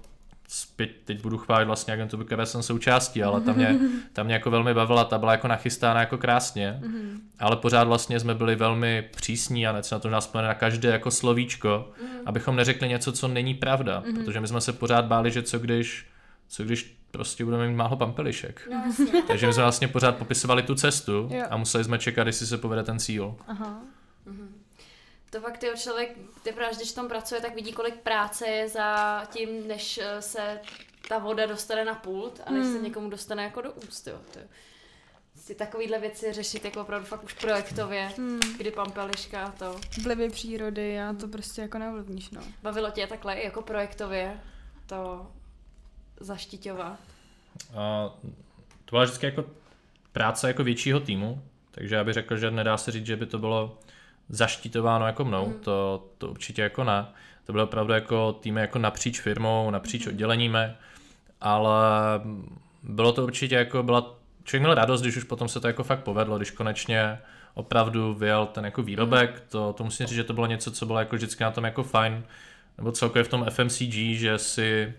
[0.47, 3.79] zpět, teď budu chválit vlastně agentu, které jsem součástí, ale tam mě,
[4.13, 7.19] tam mě jako velmi bavila, ta byla jako nachystána jako krásně, mm-hmm.
[7.39, 11.11] ale pořád vlastně jsme byli velmi přísní a nec na to nás na každé jako
[11.11, 12.21] slovíčko, mm-hmm.
[12.25, 14.15] abychom neřekli něco, co není pravda, mm-hmm.
[14.15, 16.05] protože my jsme se pořád báli, že co když,
[16.47, 18.69] co když prostě budeme mít málo pampelišek.
[18.71, 18.93] No,
[19.27, 21.43] Takže my jsme vlastně pořád popisovali tu cestu jo.
[21.49, 23.35] a museli jsme čekat, jestli se povede ten cíl.
[23.47, 23.81] Aha.
[24.25, 24.56] Mhm.
[25.29, 29.23] To fakt jo, člověk, teprve když v tom pracuje, tak vidí, kolik práce je za
[29.33, 30.59] tím, než eh, se
[31.09, 32.75] ta voda dostane na pult a než hmm.
[32.75, 34.07] se někomu dostane jako do úst.
[34.07, 34.19] Jo.
[34.33, 34.39] To,
[35.47, 38.39] si takovýhle věci řešit jako opravdu fakt už projektově, hmm.
[38.57, 39.79] kdy pampeliška a to.
[40.03, 42.41] Vlivy přírody a to prostě jako neovlivníš, no.
[42.63, 44.41] Bavilo tě takhle jako projektově
[44.85, 45.31] to
[46.19, 46.99] zaštiťovat?
[47.75, 48.09] A
[48.85, 49.45] to byla vždycky jako
[50.11, 53.39] práce jako většího týmu, takže já bych řekl, že nedá se říct, že by to
[53.39, 53.79] bylo
[54.29, 55.53] zaštitováno jako mnou, mm.
[55.53, 57.05] to, to určitě jako ne.
[57.45, 60.11] To bylo opravdu jako týmy jako napříč firmou, napříč mm.
[60.11, 60.71] odděleními,
[61.41, 61.81] ale
[62.83, 66.03] bylo to určitě jako, byla, člověk měl radost, když už potom se to jako fakt
[66.03, 67.19] povedlo, když konečně
[67.53, 69.41] opravdu vyjel ten jako výrobek, mm.
[69.49, 71.83] to, to musím říct, že to bylo něco, co bylo jako vždycky na tom jako
[71.83, 72.23] fajn,
[72.77, 74.93] nebo celkově v tom FMCG, že si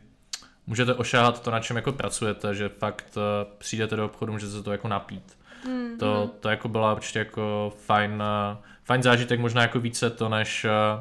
[0.67, 4.63] můžete ošáhat to, na čem jako pracujete, že fakt uh, přijdete do obchodu, můžete se
[4.63, 5.39] to jako napít.
[5.67, 6.41] Mm, to, mm.
[6.41, 8.23] to jako byla určitě jako fajn,
[8.85, 11.01] fajn zážitek, možná jako více to než uh,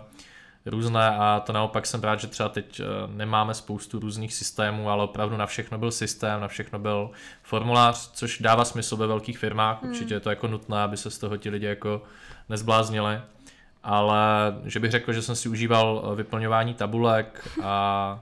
[0.66, 5.38] různé a to naopak jsem rád, že třeba teď nemáme spoustu různých systémů, ale opravdu
[5.38, 7.12] na všechno byl systém, na všechno byl
[7.44, 9.90] formulář, což dává smysl ve velkých firmách, mm.
[9.90, 12.02] určitě je to jako nutné, aby se z toho ti lidi jako
[12.50, 13.22] nezbláznili,
[13.84, 14.20] ale
[14.66, 18.20] že bych řekl, že jsem si užíval vyplňování tabulek a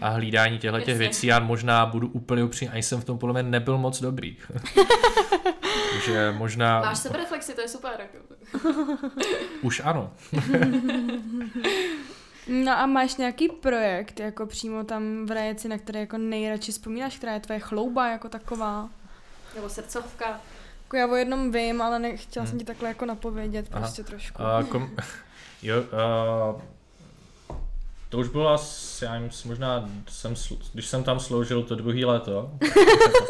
[0.00, 1.26] a hlídání těchto těch věcí.
[1.26, 4.36] Já možná budu úplně upřímný, ani jsem v tom podle mě nebyl moc dobrý.
[5.92, 6.80] Takže možná...
[6.80, 7.92] Máš sebereflexi, to je super.
[7.98, 8.18] Jako.
[9.62, 10.12] Už ano.
[12.48, 17.16] No a máš nějaký projekt, jako přímo tam v Rajeci, na který jako nejradši vzpomínáš,
[17.16, 18.88] která je tvoje chlouba jako taková?
[19.54, 20.40] Nebo srdcovka?
[20.82, 22.50] Jako já o jednom vím, ale nechtěla hmm.
[22.50, 23.80] jsem ti takhle jako napovědět Aha.
[23.80, 24.42] prostě trošku.
[24.42, 24.90] Uh, kom...
[25.62, 26.62] jo, uh,
[28.14, 30.34] to už bylo asi, já nevím, možná, jsem,
[30.72, 32.50] když jsem tam sloužil to druhý léto.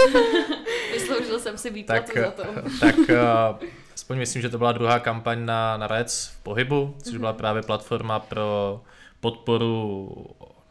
[0.93, 2.43] Vysloužil jsem si výplatu tak, za to.
[2.81, 7.15] Tak uh, aspoň myslím, že to byla druhá kampaň na, na Rec v pohybu, což
[7.15, 7.19] mm-hmm.
[7.19, 8.81] byla právě platforma pro
[9.21, 10.09] podporu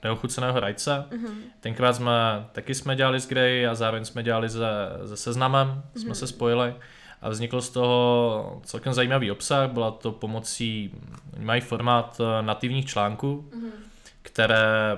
[0.04, 1.06] neochuceného rajce.
[1.12, 1.36] Mm-hmm.
[1.60, 4.60] Tenkrát jsme, taky jsme dělali s Grey a zároveň jsme dělali se,
[5.08, 6.02] se seznamem, mm-hmm.
[6.02, 6.76] jsme se spojili
[7.22, 10.92] a vznikl z toho celkem zajímavý obsah, byla to pomocí,
[11.40, 13.93] mají formát eh, nativních článků, mm-hmm
[14.24, 14.98] které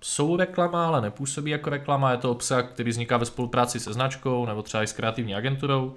[0.00, 2.10] jsou reklama, ale nepůsobí jako reklama.
[2.10, 5.94] Je to obsah, který vzniká ve spolupráci se značkou nebo třeba i s kreativní agenturou.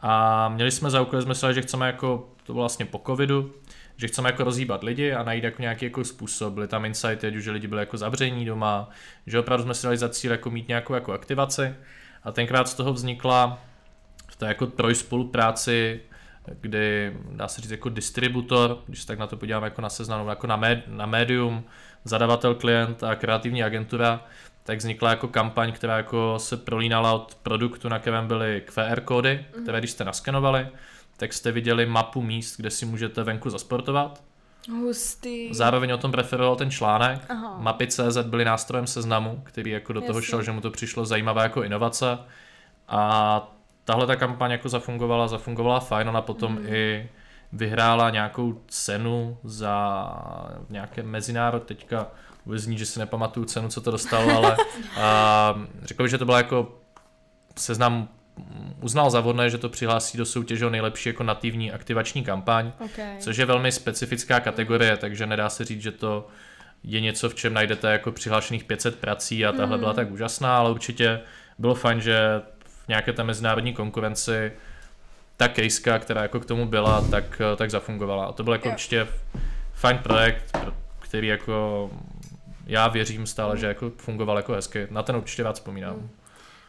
[0.00, 3.52] A měli jsme za úkol, jsme že chceme jako, to vlastně po covidu,
[3.96, 6.54] že chceme jako rozhýbat lidi a najít jako nějaký jako způsob.
[6.54, 8.88] Byly tam insighty, že lidi byli jako zavření doma,
[9.26, 11.74] že opravdu jsme si dali za cíl jako mít nějakou jako aktivaci.
[12.24, 13.58] A tenkrát z toho vznikla
[14.26, 16.00] v té jako trojspolupráci
[16.60, 20.28] kdy dá se říct jako distributor, když se tak na to podíváme jako na seznamu,
[20.28, 21.64] jako na, med, na médium,
[22.04, 24.26] zadavatel, klient a kreativní agentura,
[24.62, 29.46] tak vznikla jako kampaň, která jako se prolínala od produktu, na kterém byly QR kódy,
[29.54, 29.62] mhm.
[29.62, 30.68] které když jste naskenovali,
[31.16, 34.22] tak jste viděli mapu míst, kde si můžete venku zasportovat.
[34.70, 35.54] Hustý.
[35.54, 37.20] Zároveň o tom preferoval ten článek.
[37.28, 37.58] Aha.
[37.58, 40.30] Mapy.cz byly nástrojem seznamu, který jako do toho Jasně.
[40.30, 42.18] šel, že mu to přišlo zajímavé jako inovace.
[42.88, 43.52] A
[43.84, 46.66] tahle ta kampaň jako zafungovala, zafungovala fajn, ona potom Mhm.
[46.74, 47.08] i
[47.52, 50.06] vyhrála nějakou cenu za
[50.68, 52.06] nějaké mezinárod, teďka
[52.46, 54.56] vůbec zní, že si nepamatuju cenu, co to dostalo, ale
[55.00, 56.78] a, řekl bych, že to byla jako
[57.58, 58.08] seznam
[58.80, 63.16] uznal za vhodné, že to přihlásí do soutěže o nejlepší jako nativní aktivační kampaň, Okay.
[63.18, 66.28] což je velmi specifická kategorie, takže nedá se říct, že to
[66.84, 70.70] je něco, v čem najdete jako přihlášených 500 prací a tahle byla tak úžasná, ale
[70.70, 71.20] určitě
[71.58, 72.42] bylo fajn, že
[72.84, 74.52] v nějaké té mezinárodní konkurenci
[75.36, 78.26] ta kejska, která jako k tomu byla, tak, tak zafungovala.
[78.26, 78.72] A to byl jako Jo.
[78.74, 79.08] určitě
[79.74, 81.90] fajn projekt, pro- který jako
[82.66, 84.86] já věřím stále, že jako fungoval jako hezky.
[84.90, 86.08] Na ten určitě rád vzpomínám.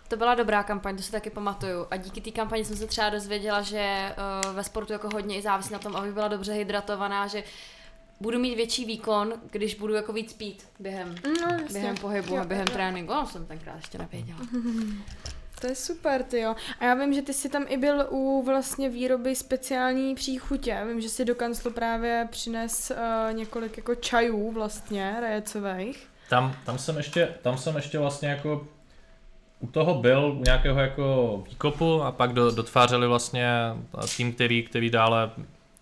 [0.08, 1.88] To byla dobrá kampaň, to si taky pamatuju.
[1.92, 4.12] A díky té kampani jsem se třeba dozvěděla, že
[4.50, 7.44] uh, ve sportu jako hodně i závisí na tom, aby byla dobře hydratovaná, že
[8.20, 12.46] budu mít větší výkon, když budu jako víc pít během, No, během pohybu Jo, a
[12.46, 12.74] během jo.
[12.74, 13.14] tréninku.
[13.14, 14.40] No, jsem tenkrát ještě nevěděla.
[15.64, 16.56] To je super, ty jo.
[16.80, 20.84] A já vím, že ty jsi tam i byl u vlastně výroby speciální příchutě.
[20.88, 26.08] Vím, že si do kanclu právě přines uh, několik jako čajů vlastně, rajecových.
[26.30, 28.68] Tam, tam, jsem ještě, tam jsem ještě vlastně jako
[29.60, 33.50] u toho byl, u nějakého jako výkopu a pak do, dotvářeli vlastně
[34.18, 35.32] tým, který, který dále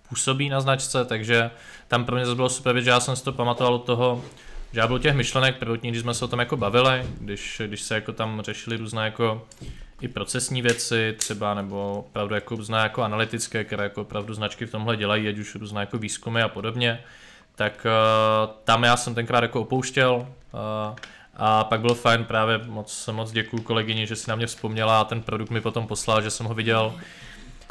[0.10, 1.52] působí na značce, takže
[1.88, 4.24] tam pro mě zase bylo super že já jsem si to pamatoval od toho,
[4.88, 8.12] byl těch myšlenek prvotní, když jsme se o tom jako bavili, když, když se jako
[8.12, 9.48] tam řešili různé jako
[10.02, 14.72] i procesní věci třeba, nebo opravdu jako různé jako analytické, které jako opravdu značky v
[14.72, 17.04] tomhle dělají, ať už různé jako výzkumy a podobně,
[17.56, 20.96] tak uh, tam já jsem tenkrát jako opouštěl uh,
[21.36, 25.04] a pak bylo fajn právě moc, moc děkuju kolegyni, že si na mě vzpomněla a
[25.04, 26.94] ten produkt mi potom poslal, že jsem ho viděl.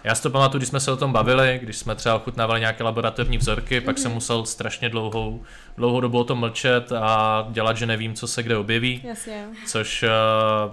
[0.05, 2.85] Já si to pamatuju, když jsme se o tom bavili, když jsme třeba ochutnávali nějaké
[2.85, 5.43] laboratorní vzorky, pak jsem musel strašně dlouhou,
[5.77, 9.45] dlouhou dobu o tom mlčet a dělat, že nevím, co se kde objeví, Jasně.
[9.67, 10.73] což uh,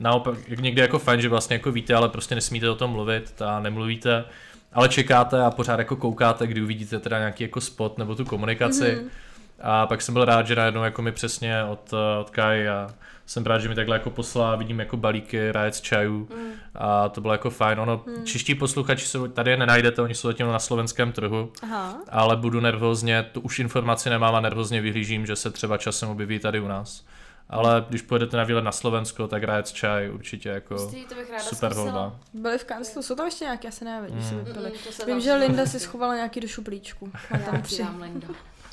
[0.00, 3.60] naopak někdy jako fajn, že vlastně jako víte, ale prostě nesmíte o tom mluvit a
[3.60, 4.24] nemluvíte,
[4.72, 8.92] ale čekáte a pořád jako koukáte, kdy uvidíte teda nějaký jako spot nebo tu komunikaci.
[8.92, 9.04] Mhm.
[9.04, 9.29] Mm-hmm.
[9.60, 12.88] A pak jsem byl rád, že najednou jako mi přesně od, eh, od Kai a
[13.26, 16.50] jsem rád, že mi takhle jako poslala, vidím jako balíky, rajec čajů Mm.
[16.74, 17.80] a to bylo jako fajn.
[17.80, 18.24] Ono, Hmm.
[18.26, 21.98] čeští posluchači jsou, tady je nenajdete, oni jsou zatím na slovenském trhu, Aha.
[22.08, 26.38] ale budu nervózně, tu už informaci nemám a nervózně vyhlížím, že se třeba časem objeví
[26.38, 27.04] tady u nás.
[27.52, 31.30] Ale když pojedete na výlet na Slovensko, tak rajec čaj určitě jako Hustý, to bych
[31.30, 32.16] ráda super volba.
[32.34, 34.44] Byli v kanclu, jsou tam ještě nějaké, já se nevím, se Mm.
[34.44, 34.70] vypili.
[34.70, 35.34] Mm, se Vím, že.
[35.34, 37.10] Linda si schovala nějaký do šuplíčku.
[37.30, 37.86] Já tam tři.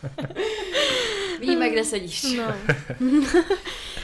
[1.40, 2.24] Víme, kde sedíš.
[2.38, 2.54] No.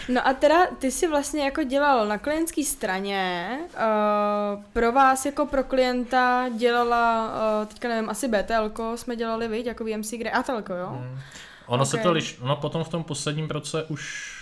[0.09, 5.45] no a teda ty jsi vlastně jako dělal na klientské straně, uh, pro vás jako
[5.45, 10.73] pro klienta dělala, uh, teďka nevím, asi BTL jsme dělali, viď, jako VMC, kde Atelko,
[10.73, 10.89] jo?
[10.89, 11.19] Mm.
[11.65, 12.03] Ono se Ok.
[12.03, 14.33] to liš, ono potom v tom posledním roce už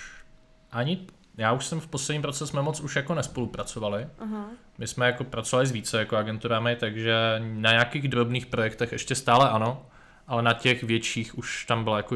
[0.71, 4.07] ani, já už jsem v posledním roce jsme moc už jako nespolupracovali.
[4.19, 4.45] Aha.
[4.77, 9.49] My jsme jako pracovali s více jako agenturami, takže na nějakých drobných projektech ještě stále
[9.49, 9.85] ano,
[10.31, 12.15] ale na těch větších už tam byl jako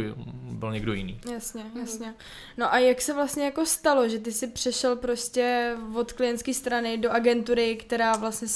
[0.52, 1.20] byl někdo jiný.
[1.34, 1.80] Jasně, Mhm.
[1.80, 2.14] jasně.
[2.58, 6.98] No a jak se vlastně jako stalo, že ty jsi přešel prostě od klientské strany
[6.98, 8.48] do agentury, která vlastně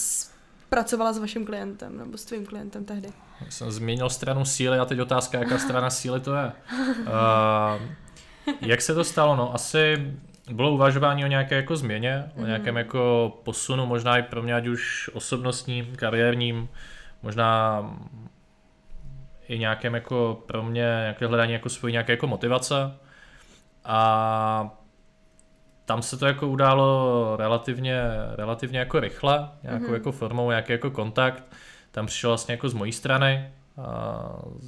[0.69, 3.10] pracovala s vaším klientem, nebo s tvým klientem tehdy?
[3.50, 6.52] Jsem změnil stranu síly a teď otázka, jaká strana síly to je.
[7.00, 9.36] Uh, jak se to stalo?
[9.36, 10.13] No asi
[10.52, 14.67] bylo uvažování o nějaké jako změně, o nějakém jako posunu, možná i pro mě, ať
[14.67, 16.69] už osobnostním, kariérním,
[17.24, 17.82] možná
[19.50, 22.92] i nějakém jako pro mě nějaké hledání jako svojí nějaké jako motivace.
[23.86, 24.70] A
[25.86, 28.02] tam se to jako událo relativně,
[28.36, 29.94] relativně jako rychle, nějakou Mhm.
[29.94, 31.44] jako formou, nějaký jako kontakt.
[31.92, 34.24] Tam přišel vlastně jako z mojí strany, a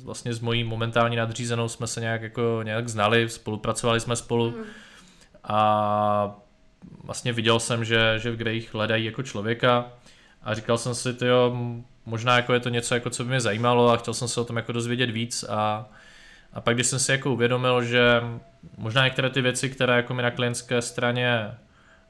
[0.06, 4.63] vlastně s mojí momentální nadřízenou jsme se nějak jako nějak znali, spolupracovali jsme spolu Mm.
[5.44, 6.36] a
[7.04, 9.86] vlastně viděl jsem, že, že v Greyích hledají jako člověka
[10.43, 11.10] a říkal jsem si,
[11.54, 14.41] m, možná jako je to něco, jako co by mě zajímalo a chtěl jsem se
[14.41, 15.89] o tom jako dozvědět víc a,
[16.54, 18.21] a pak když jsem si jako uvědomil, že
[18.77, 21.51] možná některé ty věci, které jako mi na klientské straně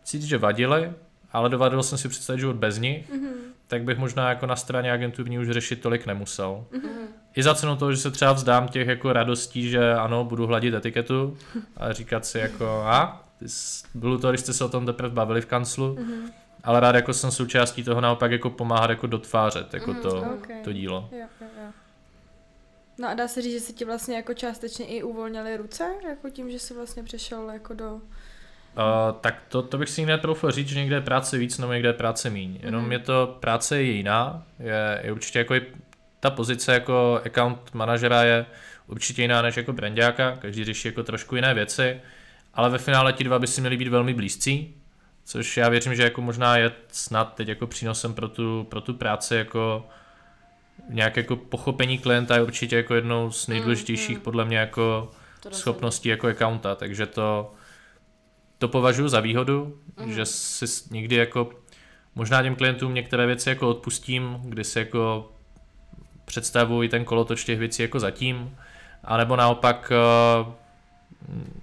[0.03, 0.91] cítit, že vadily,
[1.33, 3.29] ale dovadil jsem si představit život bez nich, Mhm.
[3.67, 6.65] tak bych možná jako na straně agenturní už řešit tolik nemusel.
[6.71, 6.89] Mhm.
[7.35, 10.73] I za cenu toho, že se třeba vzdám těch jako radostí, že ano, budu hladit
[10.73, 11.37] etiketu
[11.77, 13.45] a říkat si jako a, ty
[13.93, 16.31] bylo to, když jste se o tom teprve bavili v kanclu, Mhm.
[16.63, 20.47] Ale rád jako jsem součástí toho naopak jako pomáhat jako dotvářet jako Mhm, to, ok.
[20.63, 21.09] to dílo.
[21.11, 21.71] Jo, jo, jo.
[22.97, 26.29] No a dá se říct, že se ti vlastně jako částečně i uvolnily ruce, jako
[26.29, 27.93] tím, že jsi vlastně přešel jako do...
[27.93, 28.01] Uh,
[29.21, 31.89] tak to, to bych si někde troufl říct, že někde je práce víc nebo někde
[31.89, 32.59] je práce míň.
[32.63, 32.91] Jenom Mhm.
[32.91, 35.61] je to práce je jiná, je, je určitě jako i
[36.19, 38.45] ta pozice jako account manažera je
[38.87, 42.01] určitě jiná než jako brandáka, každý řeší jako trošku jiné věci,
[42.53, 44.80] ale ve finále ti dva by si měli být velmi blízcí,
[45.23, 48.93] což já věřím, že jako možná je snad teď jako přínosem pro tu, pro tu
[48.93, 49.87] práci jako
[50.89, 54.23] nějak jako pochopení klienta je určitě jako jednou z nejdůležitějších mm, mm.
[54.23, 55.11] podle mě jako
[55.51, 57.53] schopností jako accounta, takže to,
[58.57, 60.13] to považuji za výhodu, mm.
[60.13, 61.49] že si někdy jako
[62.15, 65.31] možná těm klientům některé věci jako odpustím, kdy si jako
[66.25, 68.57] představuji ten kolotoč těch věcí jako zatím,
[69.03, 69.91] anebo naopak
[70.45, 70.53] uh,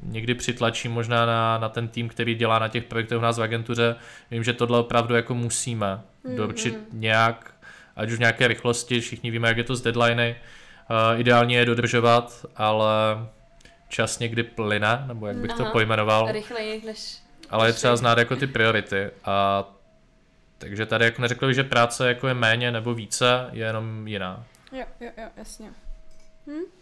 [0.02, 3.42] někdy přitlačím možná na, na ten tým, který dělá na těch projektech u nás v
[3.42, 3.96] agentuře.
[4.30, 7.00] Vím, že tohle opravdu jako musíme mm, doručit mm.
[7.00, 7.54] nějak,
[7.96, 10.36] ať už v nějaké rychlosti, všichni víme, jak je to z deadliny.
[10.90, 12.88] Uh, ideálně je dodržovat, ale
[13.88, 16.32] čas někdy plyne, nebo jak bych Aha, to pojmenoval.
[16.32, 17.18] Rychleji než...
[17.50, 19.64] Ale je třeba znát jako ty priority a
[20.58, 24.44] takže tady jako neřekl bych, že práce jako je méně nebo více, je jenom jiná.
[24.72, 25.70] Jo, jo, jo, jasně.
[26.46, 26.77] Hm?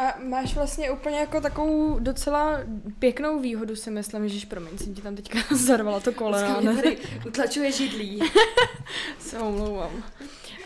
[0.00, 2.60] A máš vlastně úplně jako takovou docela
[2.98, 6.74] pěknou výhodu, si myslím, že promiň, jsem ti tam teďka zarvala to koleno.
[6.76, 8.20] Tady utlačuje židlí.
[9.18, 10.02] se omlouvám.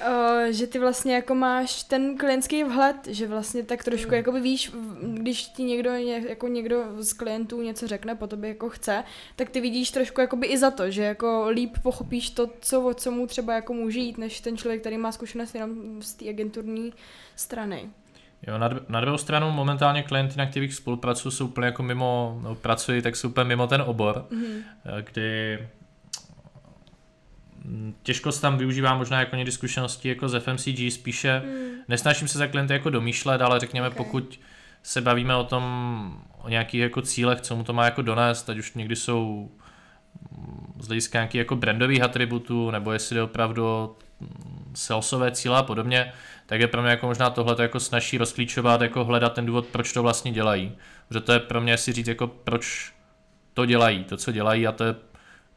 [0.01, 4.15] Uh, že ty vlastně jako máš ten klientský vhled, že vlastně tak trošku mm.
[4.15, 4.73] jakoby víš,
[5.03, 5.91] když ti někdo,
[6.29, 9.05] jako někdo z klientů něco řekne, po tobě jako chce,
[9.37, 13.11] tak ty vidíš trošku jakoby i za to, že jako líp pochopíš to, co, co
[13.11, 16.93] mu třeba jako může jít, než ten člověk, který má zkušenost jenom z té agenturní
[17.37, 17.91] strany.
[18.47, 22.55] Jo, na, na druhou stranu momentálně klienty, na kterých spolupracuju, jsou úplně jako mimo, no,
[22.55, 24.63] pracují, tak jsou úplně mimo ten obor, mm-hmm.
[25.05, 25.59] kdy
[27.65, 31.71] mm, těžko se tam využívá možná jako někdy zkušenosti jako z FMCG, spíše mm.
[31.89, 33.97] nesnažím se za klienty jako domýšlet, ale řekněme, okay.
[33.97, 34.41] pokud
[34.83, 38.59] se bavíme o tom, o nějakých jako cílech, co mu to má jako donést, ať
[38.59, 39.51] už někdy jsou
[40.31, 43.97] mm, z hlediska nějakých jako brandových atributů, nebo jestli jde opravdu
[44.75, 46.13] salesové cíle a podobně,
[46.47, 49.93] tak je pro mě jako možná tohle jako snaží rozklíčovat, jako hledat ten důvod, proč
[49.93, 50.73] to vlastně dělají.
[51.09, 52.93] Protože to je pro mě si říct, jako proč
[53.55, 54.95] to dělají, to, co dělají a to je,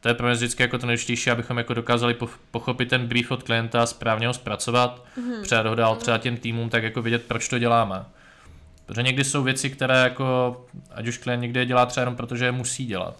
[0.00, 2.16] to je pro mě vždycky jako to nejdůležitější, abychom jako dokázali
[2.50, 5.42] pochopit ten brief od klienta, správně ho zpracovat, mm-hmm.
[5.42, 8.04] předat ho dál třeba těm týmům, tak jako vidět, proč to děláme.
[8.86, 10.56] Protože někdy jsou věci, které jako,
[10.90, 13.16] ať už klient někde dělá třeba jenom protože je musí dělat.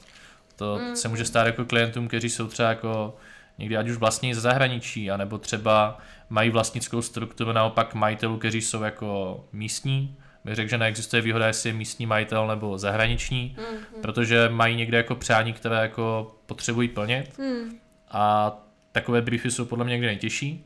[0.57, 0.97] To mm.
[0.97, 3.17] se může stát jako klientům, kteří jsou třeba jako
[3.59, 5.99] někdy ať už vlastní ze zahraničí, anebo třeba
[6.29, 10.17] mají vlastnickou strukturu naopak majitelů, kteří jsou jako místní.
[10.45, 14.01] Bych řekl, že neexistuje výhoda, jestli je místní majitel nebo zahraniční, mm-hmm.
[14.03, 17.39] protože mají někde jako přání, které jako potřebují plnit.
[17.39, 17.79] Mm.
[18.11, 18.53] A
[18.93, 20.65] takové briefy jsou podle mě někdy nejtěžší,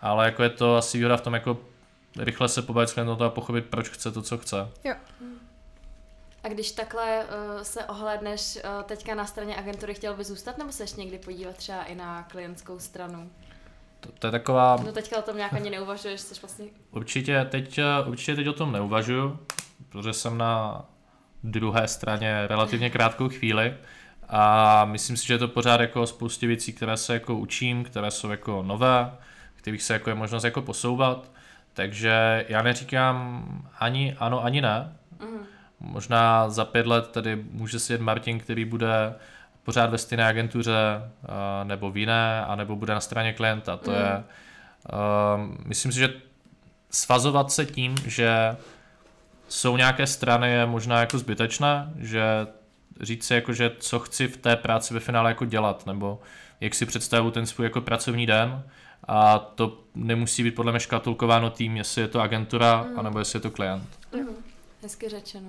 [0.00, 1.58] ale jako je to asi výhoda v tom jako
[2.18, 4.56] rychle se pobavit s klientem a pochopit, proč chce to, co chce.
[4.84, 4.94] Jo.
[6.44, 10.72] A když takhle uh, se ohledneš uh, teďka na straně agentury, chtěl by zůstat, nebo
[10.72, 13.30] se ještě někdy podívat třeba i na klientskou stranu?
[14.00, 14.76] To, to je taková...
[14.84, 16.66] No teďka o tom nějak ani neuvažuješ, jsi vlastně...
[16.90, 19.38] Určitě teď, eh, určitě teď o tom neuvažuju,
[19.88, 20.84] protože jsem na
[21.42, 23.74] druhé straně relativně krátkou chvíli
[24.28, 28.10] a myslím si, že je to pořád jako spoustě věcí, které se jako učím, které
[28.10, 29.12] jsou jako nové,
[29.56, 31.30] kterých se jako je možnost jako posouvat,
[31.72, 33.44] takže já neříkám
[33.78, 34.96] ani ano, ani ne.
[35.20, 35.46] Mm.
[35.84, 39.14] Možná za pět let tady může sedět Martin, který bude
[39.62, 41.10] pořád ve stejné agentuře
[41.64, 43.76] nebo v jiné, anebo bude na straně klienta.
[43.76, 43.96] To mm.
[43.96, 44.24] je,
[44.92, 46.14] uh, myslím si, že
[46.90, 48.56] svazovat se tím, že
[49.48, 52.24] jsou nějaké strany je možná jako zbytečné, že
[53.00, 56.20] říct si jako, že co chci v té práci ve finále jako dělat, nebo
[56.60, 58.62] jak si představu ten svůj jako pracovní den
[59.08, 62.98] a to nemusí být podle mě škatulkováno tím, jestli je to agentura, mm.
[62.98, 63.88] anebo jestli je to klient.
[64.16, 64.26] Mm.
[64.82, 65.48] Hezky řečeno.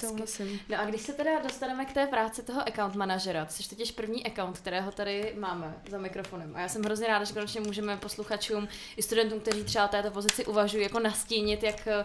[0.00, 0.60] Souhlasím.
[0.68, 3.92] No a když se teda dostaneme k té práci toho account manažera, to jsi totiž
[3.92, 6.56] první account, kterého tady máme za mikrofonem.
[6.56, 10.46] A já jsem hrozně ráda, že konečně můžeme posluchačům i studentům, kteří třeba této pozici
[10.46, 12.04] uvažují, jako nastínit, jak eh,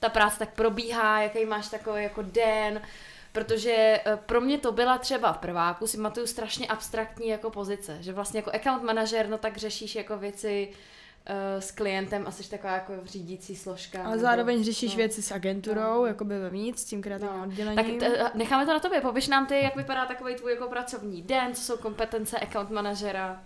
[0.00, 2.82] ta práce tak probíhá, jaký máš takový jako den,
[3.32, 7.96] protože eh, pro mě to byla třeba v prváku, si matuju strašně abstraktní jako pozice,
[8.00, 10.68] že vlastně jako account manažer, no tak řešíš jako věci,
[11.58, 14.04] s klientem a jsi taková jako řídící složka.
[14.04, 14.96] Ale zároveň řešíš no.
[14.96, 16.06] věci s agenturou, no.
[16.06, 17.44] jako by vevnitř, s tím kreativním no.
[17.44, 17.76] oddělením.
[17.76, 20.66] Tak t- eh, necháme to na tobě, popiš nám ty, jak vypadá takový tvůj jako
[20.66, 23.40] pracovní den, co jsou kompetence account manažera.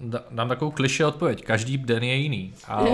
[0.00, 1.44] Uh, dám takovou kliše odpověď.
[1.44, 2.90] Každý den je jiný, ale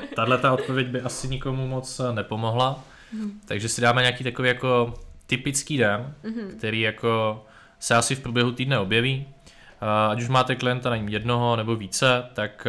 [0.16, 2.84] tahle ta odpověď by asi nikomu moc nepomohla.
[3.12, 3.40] Mm.
[3.44, 4.94] Takže si dáme nějaký takový jako
[5.26, 6.56] typický den, mm-hmm.
[6.58, 7.44] který jako
[7.78, 9.26] se asi v průběhu týdne objeví.
[10.10, 12.66] Ať už máte klienta na jednoho nebo více, tak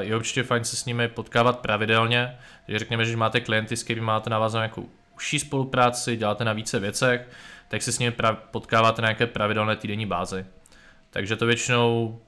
[0.00, 2.38] je určitě fajn se s nimi potkávat pravidelně.
[2.66, 6.78] Takže řekněme, že máte klienty, s kterými máte navázanou nějakou užší spolupráci, děláte na více
[6.80, 7.28] věcech,
[7.68, 8.16] tak se s nimi
[8.50, 10.46] potkáváte na nějaké pravidelné týdenní bázi.
[11.10, 12.20] Takže to většinou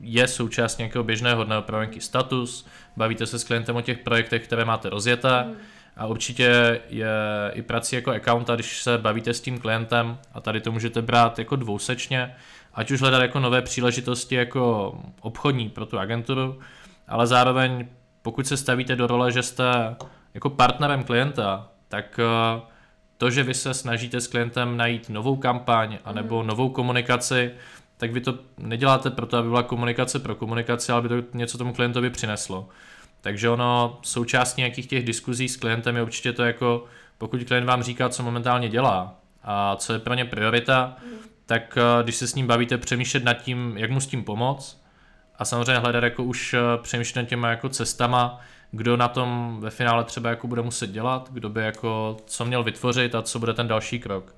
[0.00, 2.66] je součást nějakého běžného hodného pro nějaký status,
[2.96, 5.56] bavíte se s klientem o těch projektech, které máte rozjeté mm.
[5.96, 7.08] a určitě je
[7.52, 11.38] i prací jako accounta, když se bavíte s tím klientem a tady to můžete brát
[11.38, 12.34] jako dvousečně,
[12.74, 16.58] ať už hledat jako nové příležitosti jako obchodní pro tu agenturu,
[17.08, 17.88] ale zároveň
[18.22, 19.96] pokud se stavíte do role, že jste
[20.34, 22.60] jako partnerem klienta, tak eh,
[23.16, 26.48] to, že vy se snažíte s klientem najít novou kampaň anebo mm.
[26.48, 27.50] novou komunikaci,
[27.96, 31.72] tak vy to neděláte proto, aby byla komunikace pro komunikaci, ale aby to něco tomu
[31.72, 32.68] klientovi přineslo.
[33.20, 36.84] Takže ono, součástí nějakých těch diskuzí s klientem je určitě to jako,
[37.18, 41.29] pokud klient vám říká, co momentálně dělá a co je pro ně priorita, mm.
[41.50, 44.84] Tak eh, když se s ním bavíte, přemýšlet nad tím, jak mu s tím pomoct
[45.34, 48.40] a samozřejmě hledat jako už eh, přemýšlet nad těma jako cestama,
[48.70, 52.62] kdo na tom ve finále třeba jako bude muset dělat, kdo by jako co měl
[52.62, 54.34] vytvořit a co bude ten další krok.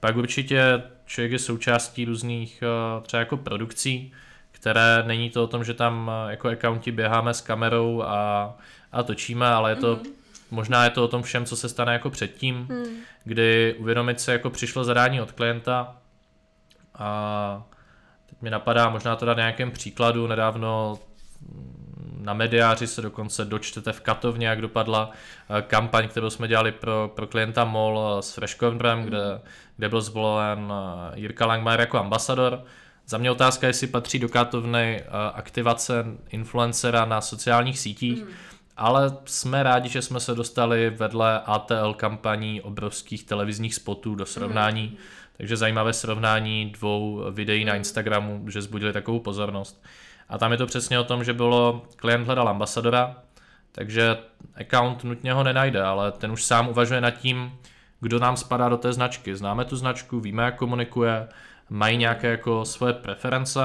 [0.00, 4.12] Pak určitě člověk je součástí různých eh, třeba jako produkcí,
[4.52, 8.54] které není to o tom, že tam jako accounti běháme s kamerou a,
[8.92, 10.12] a točíme, ale je to mm.
[10.50, 12.84] možná je to o tom všem, co se stane jako předtím, mm.
[13.24, 15.99] kdy uvědomit se jako přišlo zadání od klienta
[17.00, 17.62] a
[18.26, 20.98] teď mi napadá možná to dát nějakém příkladu, nedávno
[22.20, 25.10] na mediáři se dokonce dočtete v Katovně, jak dopadla
[25.58, 29.40] eh, kampaň, kterou jsme dělali pro, pro klienta MOL s Fresh Cornerem, kde,
[29.76, 32.64] kde byl zvolen eh, Jirka Langmajer jako ambasador.
[33.06, 38.30] Za mě otázka, jestli patří do Katovny eh, aktivace influencera na sociálních sítích, mm.
[38.76, 44.86] ale jsme rádi, že jsme se dostali vedle ATL kampaní obrovských televizních spotů do srovnání.
[44.86, 44.96] Mm.
[45.40, 49.84] Takže zajímavé srovnání dvou videí na Instagramu, že zbudili takovou pozornost.
[50.28, 53.16] A tam je to přesně o tom, že bylo, klient hledal ambasadora,
[53.72, 54.16] takže
[54.54, 57.52] account nutně ho nenajde, ale ten už sám uvažuje nad tím,
[58.00, 59.36] kdo nám spadá do té značky.
[59.36, 61.28] Známe tu značku, víme, jak komunikuje,
[61.70, 63.60] mají nějaké jako svoje preference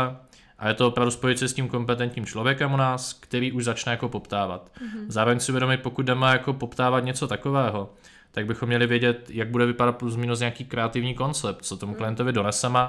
[0.59, 3.91] a je to opravdu spojit se s tím kompetentním člověkem u nás, který už začne
[3.91, 4.71] jako poptávat.
[4.81, 5.05] Mm-hmm.
[5.07, 7.89] Zároveň si uvědomit, pokud jdeme jako poptávat něco takového,
[8.35, 11.97] tak bychom měli vědět, jak bude vypadat plus minus nějaký kreativní koncept, co tomu mhm.
[11.97, 12.79] klientovi doneseme.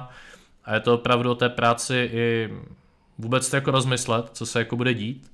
[0.65, 2.53] A je to opravdu o té práci i
[3.17, 5.31] vůbec to jako rozmyslet, co se jako bude dít,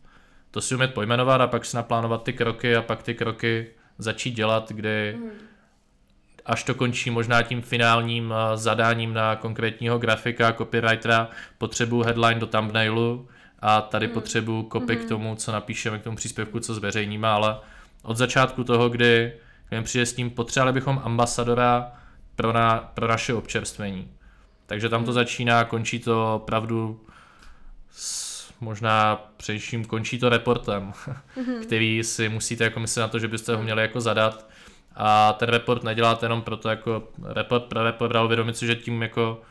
[0.51, 4.31] to si umět pojmenovat a pak si naplánovat ty kroky a pak ty kroky začít
[4.31, 5.29] dělat, kdy mm.
[6.45, 12.47] až to končí možná tím finálním eh, zadáním na konkrétního grafika, copywritera, potřebuji headline do
[12.47, 13.27] thumbnailu
[13.59, 14.13] a tady mm.
[14.13, 14.97] potřebuji copy mm.
[14.97, 15.09] k mhm.
[15.09, 17.57] tomu, co napíšeme, k tomu příspěvku, co zveřejníme, ale
[18.03, 19.33] od začátku toho, kdy
[19.83, 21.91] přijde s tím, potřebovali bychom ambasadora
[22.35, 24.11] pro, na, pro naše občerstvení.
[24.65, 25.13] Takže tam to mhm.
[25.13, 27.05] začíná, končí to opravdu
[28.61, 30.93] možná především končí to reportem,
[31.37, 31.59] mm-hmm.
[31.63, 33.63] který si musíte jako myslet na to, že byste ho mhm.
[33.63, 34.49] měli jako zadat
[34.95, 39.01] a ten report neděláte jenom proto jako report pro report, ale uvědomit si, že tím
[39.01, 39.41] jako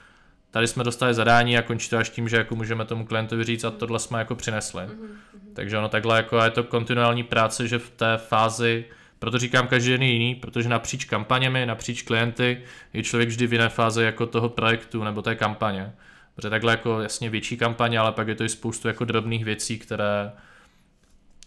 [0.51, 3.65] tady jsme dostali zadání a končí to až tím, že jako můžeme tomu klientovi říct
[3.65, 4.83] a tohle jsme jako přinesli.
[4.83, 5.55] Mm-hmm.
[5.55, 8.85] Takže ono takhle jako je to kontinuální práce, že v té fázi,
[9.23, 12.63] proto říkám každý den jiný, protože napříč kampaněmi, napříč klienty
[12.93, 15.93] je člověk vždy v jiné fázi jako toho projektu nebo té kampaně.
[16.35, 19.79] Protože takhle jako jasně větší kampaně, ale pak je to i spoustu jako drobných věcí,
[19.79, 20.33] které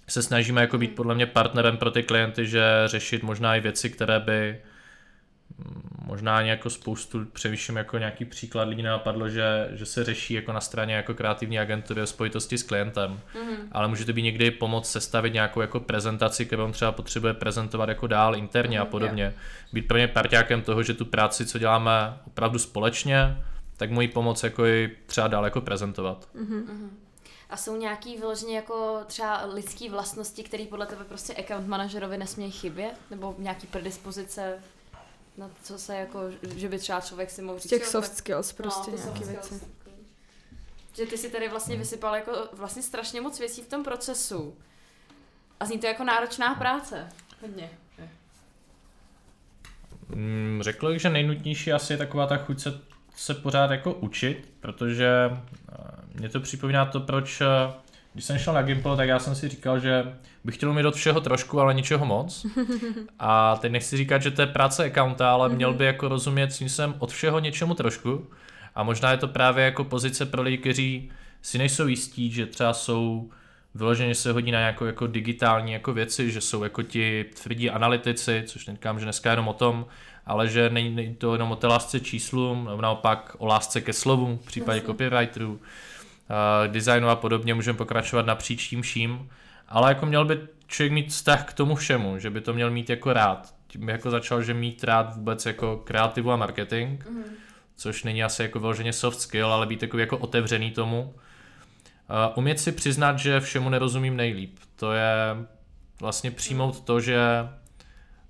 [0.07, 3.89] se snažíme jako být podle mě partnerem pro ty klienty, že řešit možná i věci,
[3.89, 4.57] které by
[6.05, 10.61] možná jako spoustu, přemýšlím jako nějaký příklad lidí napadlo, že, že se řeší jako na
[10.61, 13.57] straně jako kreativní agentury o spojitosti s klientem, mm-hmm.
[13.71, 17.89] ale může to být někdy pomoct sestavit nějakou jako prezentaci, kterou on třeba potřebuje prezentovat
[17.89, 18.81] jako dál interně mm-hmm.
[18.81, 19.33] a podobně.
[19.73, 23.43] Být pro ně parťákem toho, že tu práci, co děláme opravdu společně,
[23.77, 26.29] tak moji pomoc jako i třeba dál jako prezentovat.
[26.35, 26.89] Mm-hmm.
[27.49, 32.51] A jsou nějaký vyloženě jako třeba lidský vlastnosti, které podle tebe prostě account manažerovi nesmějí
[32.51, 32.93] chybět?
[33.11, 34.59] Nebo nějaký predispozice
[35.37, 36.19] na co se jako,
[36.55, 37.69] že by třeba člověk si mohl říct.
[37.69, 39.61] Těch soft skills prostě no, nějaké věci.
[40.93, 44.57] Že ty si tady vlastně vysypal jako vlastně strašně moc věcí v tom procesu.
[45.59, 47.09] A zní to jako náročná práce.
[47.41, 47.69] Hodně.
[50.09, 52.81] Mm, řekl bych, že nejnutnější asi je taková ta chuť se
[53.15, 55.75] se pořád jako učit, protože eh,
[56.13, 57.45] mě to připomíná to, proč eh,
[58.15, 60.13] když jsem šel na Gimple, tak já jsem si říkal, že
[60.43, 62.45] bych chtěl umět od všeho trošku, ale ničeho moc.
[63.19, 66.61] A teď nechci říkat, že to je práce accounta, ale měl by jako rozumět s
[66.61, 68.27] jsem od všeho něčemu trošku.
[68.75, 71.11] A možná je to právě jako pozice pro lidi, kteří
[71.41, 73.29] si nejsou jistí, že třeba jsou
[73.75, 78.43] vyloženě se hodí na nějakou jako digitální jako věci, že jsou jako ti tvrdí analytici,
[78.47, 79.85] což neříkám, že dneska jenom o tom,
[80.25, 84.37] ale že není, to jenom o té lásce číslům, nebo naopak o lásce ke slovům,
[84.37, 84.87] v případě Jasně.
[84.87, 85.59] copywriterů,
[86.67, 89.29] designu a podobně, můžeme pokračovat napříč tím vším,
[89.67, 92.89] ale jako měl by člověk mít vztah k tomu všemu, že by to měl mít
[92.89, 93.55] jako rád.
[93.67, 97.23] Tím jako začal, že mít rád vůbec jako kreativu a marketing, mm.
[97.75, 101.13] což není asi jako vyloženě soft skill, ale být jako, jako otevřený tomu.
[102.35, 104.59] umět si přiznat, že všemu nerozumím nejlíp.
[104.75, 105.35] To je
[105.99, 107.19] vlastně přijmout to, že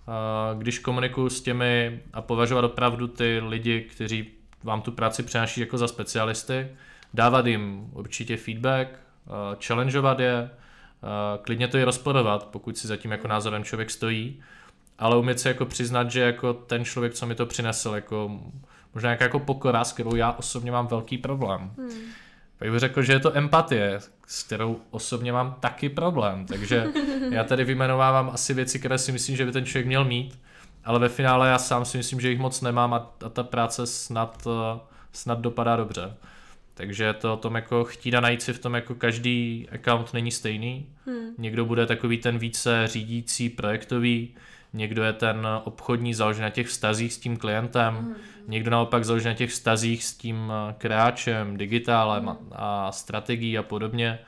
[0.07, 4.31] uh, když komunikuju s těmi a považovat opravdu ty lidi, kteří
[4.63, 6.67] vám tu práci přináší jako za specialisty,
[7.15, 9.33] dávat jim určitě feedback, uh,
[9.67, 10.49] challengeovat je,
[11.01, 14.41] uh, klidně to i rozporovat, pokud si za tím jako názorem člověk stojí,
[14.99, 18.39] ale umět si jako přiznat, že jako ten člověk, co mi to přinesl, jako
[18.93, 21.71] možná nějaká jako pokora, s kterou já osobně mám velký problém.
[21.77, 21.89] Hmm.
[22.57, 26.87] Pak bych řekl, že je to empatie, s kterou osobně mám taky problém, takže
[27.31, 30.39] já tady vyjmenovávám asi věci, které si myslím, že by ten člověk měl mít,
[30.85, 33.87] ale ve finále já sám si myslím, že jich moc nemám a, a ta práce
[33.87, 34.79] snad, eh,
[35.11, 36.13] snad dopadá dobře.
[36.77, 40.31] Takže to o tom jako chtít a najít si v tom jako každý account není
[40.31, 40.89] stejný.
[41.05, 41.29] Hmm.
[41.37, 44.35] Někdo bude takový ten více řídící, projektový,
[44.75, 48.15] někdo je ten obchodní, založený na těch vztazích s tím klientem, mm.
[48.47, 52.37] někdo naopak založený na těch vztazích s tím eh, kreáčem, digitálem mm.
[52.51, 54.19] a strategií a podobně.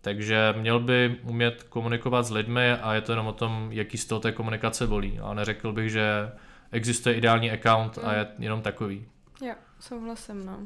[0.00, 4.06] Takže měl by umět komunikovat s lidmi a je to jenom o tom, jaký z
[4.06, 5.18] toho té komunikace volí.
[5.22, 6.30] A neřekl bych, že
[6.72, 9.04] existuje ideální account a je jenom takový.
[9.40, 9.54] Jo.
[9.80, 10.58] Souhlasím, no.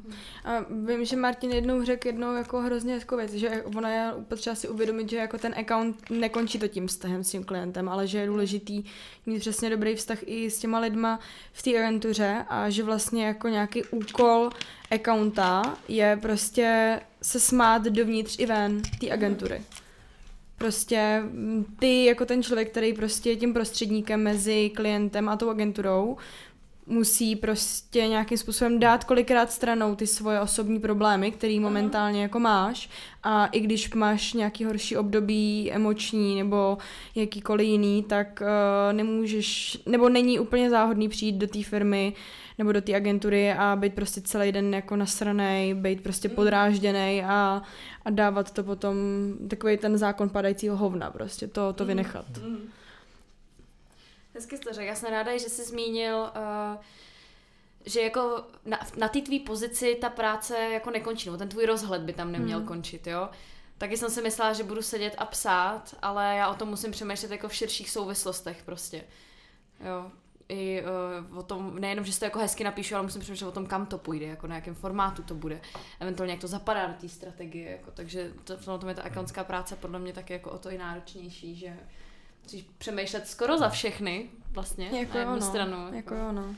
[0.45, 4.57] A vím, že Martin jednou řekl jednou jako hrozně jako věc, že ona je potřeba
[4.57, 8.19] si uvědomit, že jako ten account nekončí to tím vztahem s tím klientem, ale že
[8.19, 8.85] je důležitý
[9.27, 11.21] mít přesně dobrý vztah i s těma lidma
[11.53, 14.51] v té agentuře a že vlastně jako nějaký úkol
[14.91, 19.63] accounta je prostě se smát dovnitř i ven té agentury.
[20.59, 21.23] Prostě
[21.79, 26.17] ty jako ten člověk, který prostě je tím prostředníkem mezi klientem a tou agenturou,
[26.89, 32.89] musí prostě nějakým způsobem dát kolikrát stranou ty svoje osobní problémy, který momentálně jako máš
[33.23, 36.79] a i když máš nějaký horší období emoční nebo
[37.15, 42.13] jakýkoliv jiný, tak uh, nemůžeš, nebo není úplně záhodný přijít do té firmy
[42.59, 46.35] nebo do té agentury a být prostě celý den jako nasranej, být prostě mm.
[46.35, 47.63] podrážděný a,
[48.05, 48.97] a dávat to potom
[49.49, 51.89] takový ten zákon padajícího hovna, prostě to, to mm.
[51.89, 52.27] vynechat.
[52.43, 52.59] Mm.
[54.39, 54.87] Hezky jsi to řekl.
[54.87, 56.83] Já jsem ráda, že jsi zmínil, uh,
[57.87, 62.03] že jako na, na té tvý pozici ta práce jako nekončí, no ten tvůj rozhled
[62.03, 62.69] by tam neměl hmm.
[62.69, 63.29] končit, jo.
[63.79, 67.31] Taky jsem si myslela, že budu sedět a psát, ale já o tom musím přemýšlet
[67.31, 69.05] jako v širších souvislostech prostě.
[69.87, 70.11] Jo,
[70.49, 70.83] i
[71.31, 73.67] uh, o tom, nejenom, že si to jako hezky napíšu, ale musím přemýšlet o tom,
[73.67, 75.61] kam to půjde, jako na jakém formátu to bude,
[76.01, 79.45] eventuálně jak to zapadá do té strategie, jako, takže to, v tom je ta akantská
[79.45, 81.77] práce podle mě taky jako o to i náročnější, že
[82.49, 85.89] musíš přemýšlet skoro za všechny vlastně jako na jednu ono, stranu.
[85.93, 86.55] Jako ono.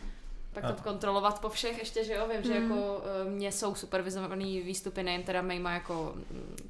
[0.53, 2.45] Pak to kontrolovat po všech ještě, že jo, vím, mm.
[2.45, 6.69] že jako uh, mě jsou supervizovaný výstupy nejen teda mýma jako mm,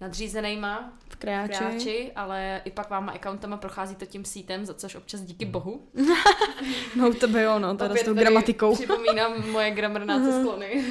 [0.00, 1.58] nadřízenýma v kreáči.
[1.58, 5.52] kreáči, ale i pak váma accountama prochází to tím sítem, za což občas díky hmm.
[5.52, 5.88] bohu.
[6.96, 8.74] no to by ono, teda s tou gramatikou.
[8.74, 10.84] Připomínám moje gramarnáce sklony.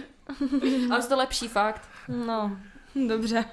[0.90, 1.88] ale to lepší fakt.
[2.08, 2.58] No,
[3.06, 3.44] Dobře,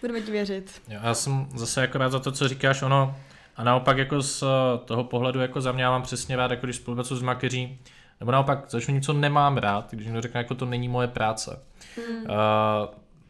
[0.00, 0.82] budeme ti věřit.
[0.88, 3.16] Já jsem zase jako rád za to, co říkáš, ono
[3.56, 4.46] a naopak jako z eh,
[4.84, 7.78] toho pohledu jako za mě já mám přesně rád, jako když spolupracuji s makeří,
[8.20, 11.62] nebo naopak začnu něco nemám rád, když mi řekne, jako to není moje práce.
[11.96, 12.16] Hmm.
[12.16, 12.26] Uh,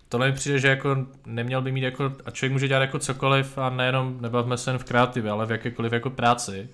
[0.09, 3.59] tohle mi přijde, že jako neměl by mít jako, a člověk může dělat jako cokoliv
[3.59, 6.69] a nejenom, nebavme se jen v kreativě, ale v jakékoliv jako práci,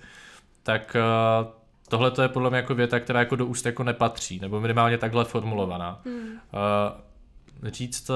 [0.63, 0.97] tak
[1.41, 1.47] uh,
[1.89, 4.97] tohle to je podle mě jako věta, která jako do úst jako nepatří, nebo minimálně
[4.97, 6.01] takhle formulovaná.
[6.05, 6.27] Hmm.
[6.27, 8.11] Uh, říct,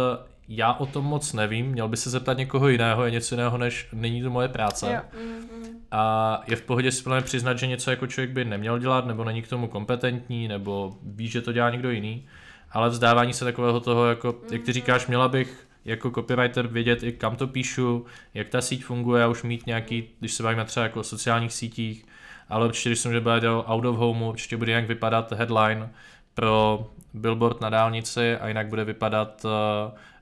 [0.50, 3.88] já o tom moc nevím, měl by se zeptat někoho jiného, je něco jiného, než
[3.94, 4.94] není to moje práce.
[4.94, 5.02] Jo.
[5.20, 5.70] Mm-hmm.
[5.92, 9.42] A je v pohodě si přiznat, že něco jako člověk by neměl dělat, nebo není
[9.42, 12.28] k tomu kompetentní, nebo ví, že to dělá někdo jiný.
[12.72, 17.12] Ale vzdávání se takového toho, jako, jak ty říkáš, měla bych jako copywriter vědět i
[17.12, 20.84] kam to píšu, jak ta síť funguje a už mít nějaký, když se bavíme třeba
[20.84, 22.06] jako o sociálních sítích,
[22.50, 25.90] ale určitě, když jsem že byl out of home, určitě bude nějak vypadat headline
[26.34, 29.52] pro billboard na dálnici a jinak bude vypadat uh,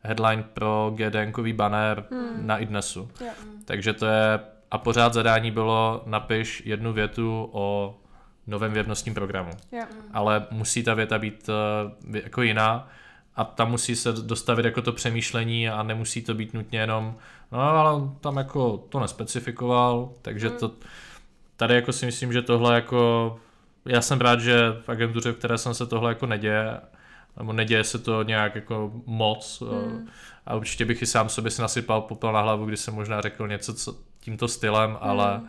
[0.07, 2.47] headline pro GDNkový banner hmm.
[2.47, 3.09] na idnesu.
[3.21, 3.35] Yeah.
[3.65, 4.39] Takže to je,
[4.71, 7.97] a pořád zadání bylo napiš jednu větu o
[8.47, 9.51] novém vědnostním programu.
[9.71, 9.89] Yeah.
[10.13, 12.87] Ale musí ta věta být uh, jako jiná
[13.35, 17.15] a tam musí se dostavit jako to přemýšlení a nemusí to být nutně jenom,
[17.51, 20.57] no ale tam jako to nespecifikoval, takže hmm.
[20.57, 20.71] to
[21.57, 23.39] tady jako si myslím, že tohle jako
[23.85, 26.77] já jsem rád, že v agentuře, v které jsem se tohle jako neděje
[27.37, 30.07] nebo neděje se to nějak jako moc hmm.
[30.45, 33.47] a určitě bych i sám sobě si nasypal popel na hlavu, když jsem možná řekl
[33.47, 34.99] něco co, tímto stylem, hmm.
[35.01, 35.41] ale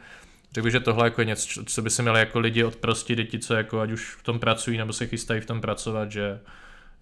[0.53, 3.39] řekl bych, že tohle jako je něco, co by se měli jako lidi odprostit, děti,
[3.39, 6.41] co jako ať už v tom pracují nebo se chystají v tom pracovat, že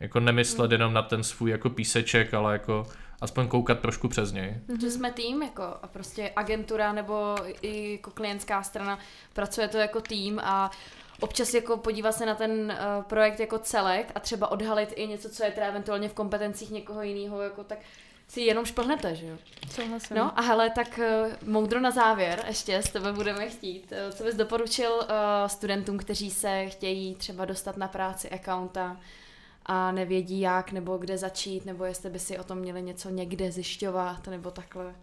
[0.01, 0.73] jako nemyslet hmm.
[0.73, 2.87] jenom na ten svůj jako píseček, ale jako
[3.21, 4.61] aspoň koukat trošku přes něj.
[4.69, 4.81] Mm-hmm.
[4.81, 8.99] Že jsme tým, jako a prostě agentura nebo i jako klientská strana,
[9.33, 10.71] pracuje to jako tým a
[11.21, 15.31] občas jako podívat se na ten uh, projekt jako celek a třeba odhalit i něco,
[15.31, 17.79] co je teda eventuálně v kompetencích někoho jiného, jako tak
[18.29, 19.37] si jenom šplhnete, že jo?
[19.71, 20.17] Souhlasím.
[20.17, 23.93] No a hele, tak uh, moudro na závěr, ještě s tebe budeme chtít.
[23.93, 25.05] Uh, co bys doporučil uh,
[25.47, 28.97] studentům, kteří se chtějí třeba dostat na práci accounta
[29.67, 33.53] a nevědí jak nebo kde začít, nebo jestli by si o tom měli něco někde
[33.53, 34.95] zjišťovat, nebo takhle.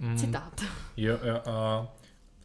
[0.00, 0.16] Mm.
[0.18, 0.60] Citát.
[0.96, 1.86] Jo, jo, a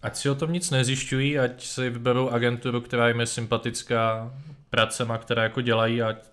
[0.02, 4.34] ať si o tom nic nezjišťují, ať si vyberou agenturu, která jim je sympatická
[4.70, 6.26] pracema, která jako dělají, ať,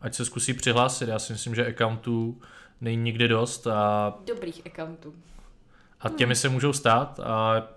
[0.00, 1.08] ať se zkusí přihlásit.
[1.08, 2.40] Já si myslím, že accountů
[2.80, 4.14] není nikdy dost a...
[4.26, 5.14] Dobrých accountů.
[6.00, 7.68] A těmi se můžou stát a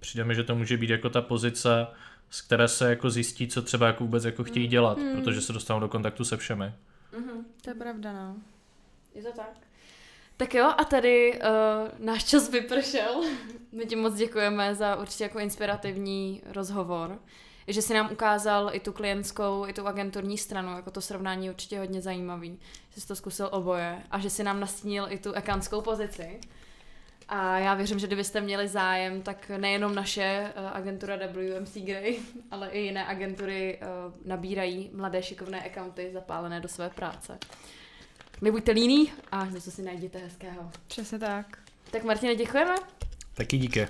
[0.00, 1.86] přijde mi, že to může být jako ta pozice,
[2.30, 4.70] z které se jako zjistí, co třeba jako vůbec jako chtějí mm.
[4.70, 5.16] dělat, mm.
[5.16, 6.64] protože se dostanou do kontaktu se všemi.
[7.12, 7.44] Mm-hmm.
[7.62, 8.36] To je pravda, no.
[9.14, 9.52] Je to tak.
[10.36, 13.22] Tak jo, a tady uh, náš čas vypršel.
[13.72, 17.18] My ti moc děkujeme za určitě jako inspirativní rozhovor.
[17.66, 21.52] Že si nám ukázal i tu klientskou, i tu agenturní stranu, jako to srovnání je
[21.52, 22.58] určitě hodně zajímavý.
[22.94, 26.40] Že jsi to zkusil oboje a že si nám nastínil i tu akantskou pozici.
[27.32, 32.18] A já věřím, že kdybyste měli zájem, tak nejenom naše uh, agentura WMC Grey,
[32.50, 37.38] ale i jiné agentury uh, nabírají mladé šikovné accounty zapálené do své práce.
[38.40, 40.70] Nebuďte líní a něco si najděte hezkého.
[40.86, 41.58] Přesně tak.
[41.90, 42.74] Tak Martine, děkujeme.
[43.34, 43.88] Taky díky.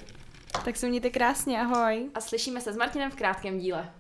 [0.65, 2.11] Tak se mějte krásně, ahoj.
[2.15, 3.91] A slyšíme se s Martinem v krátkém díle.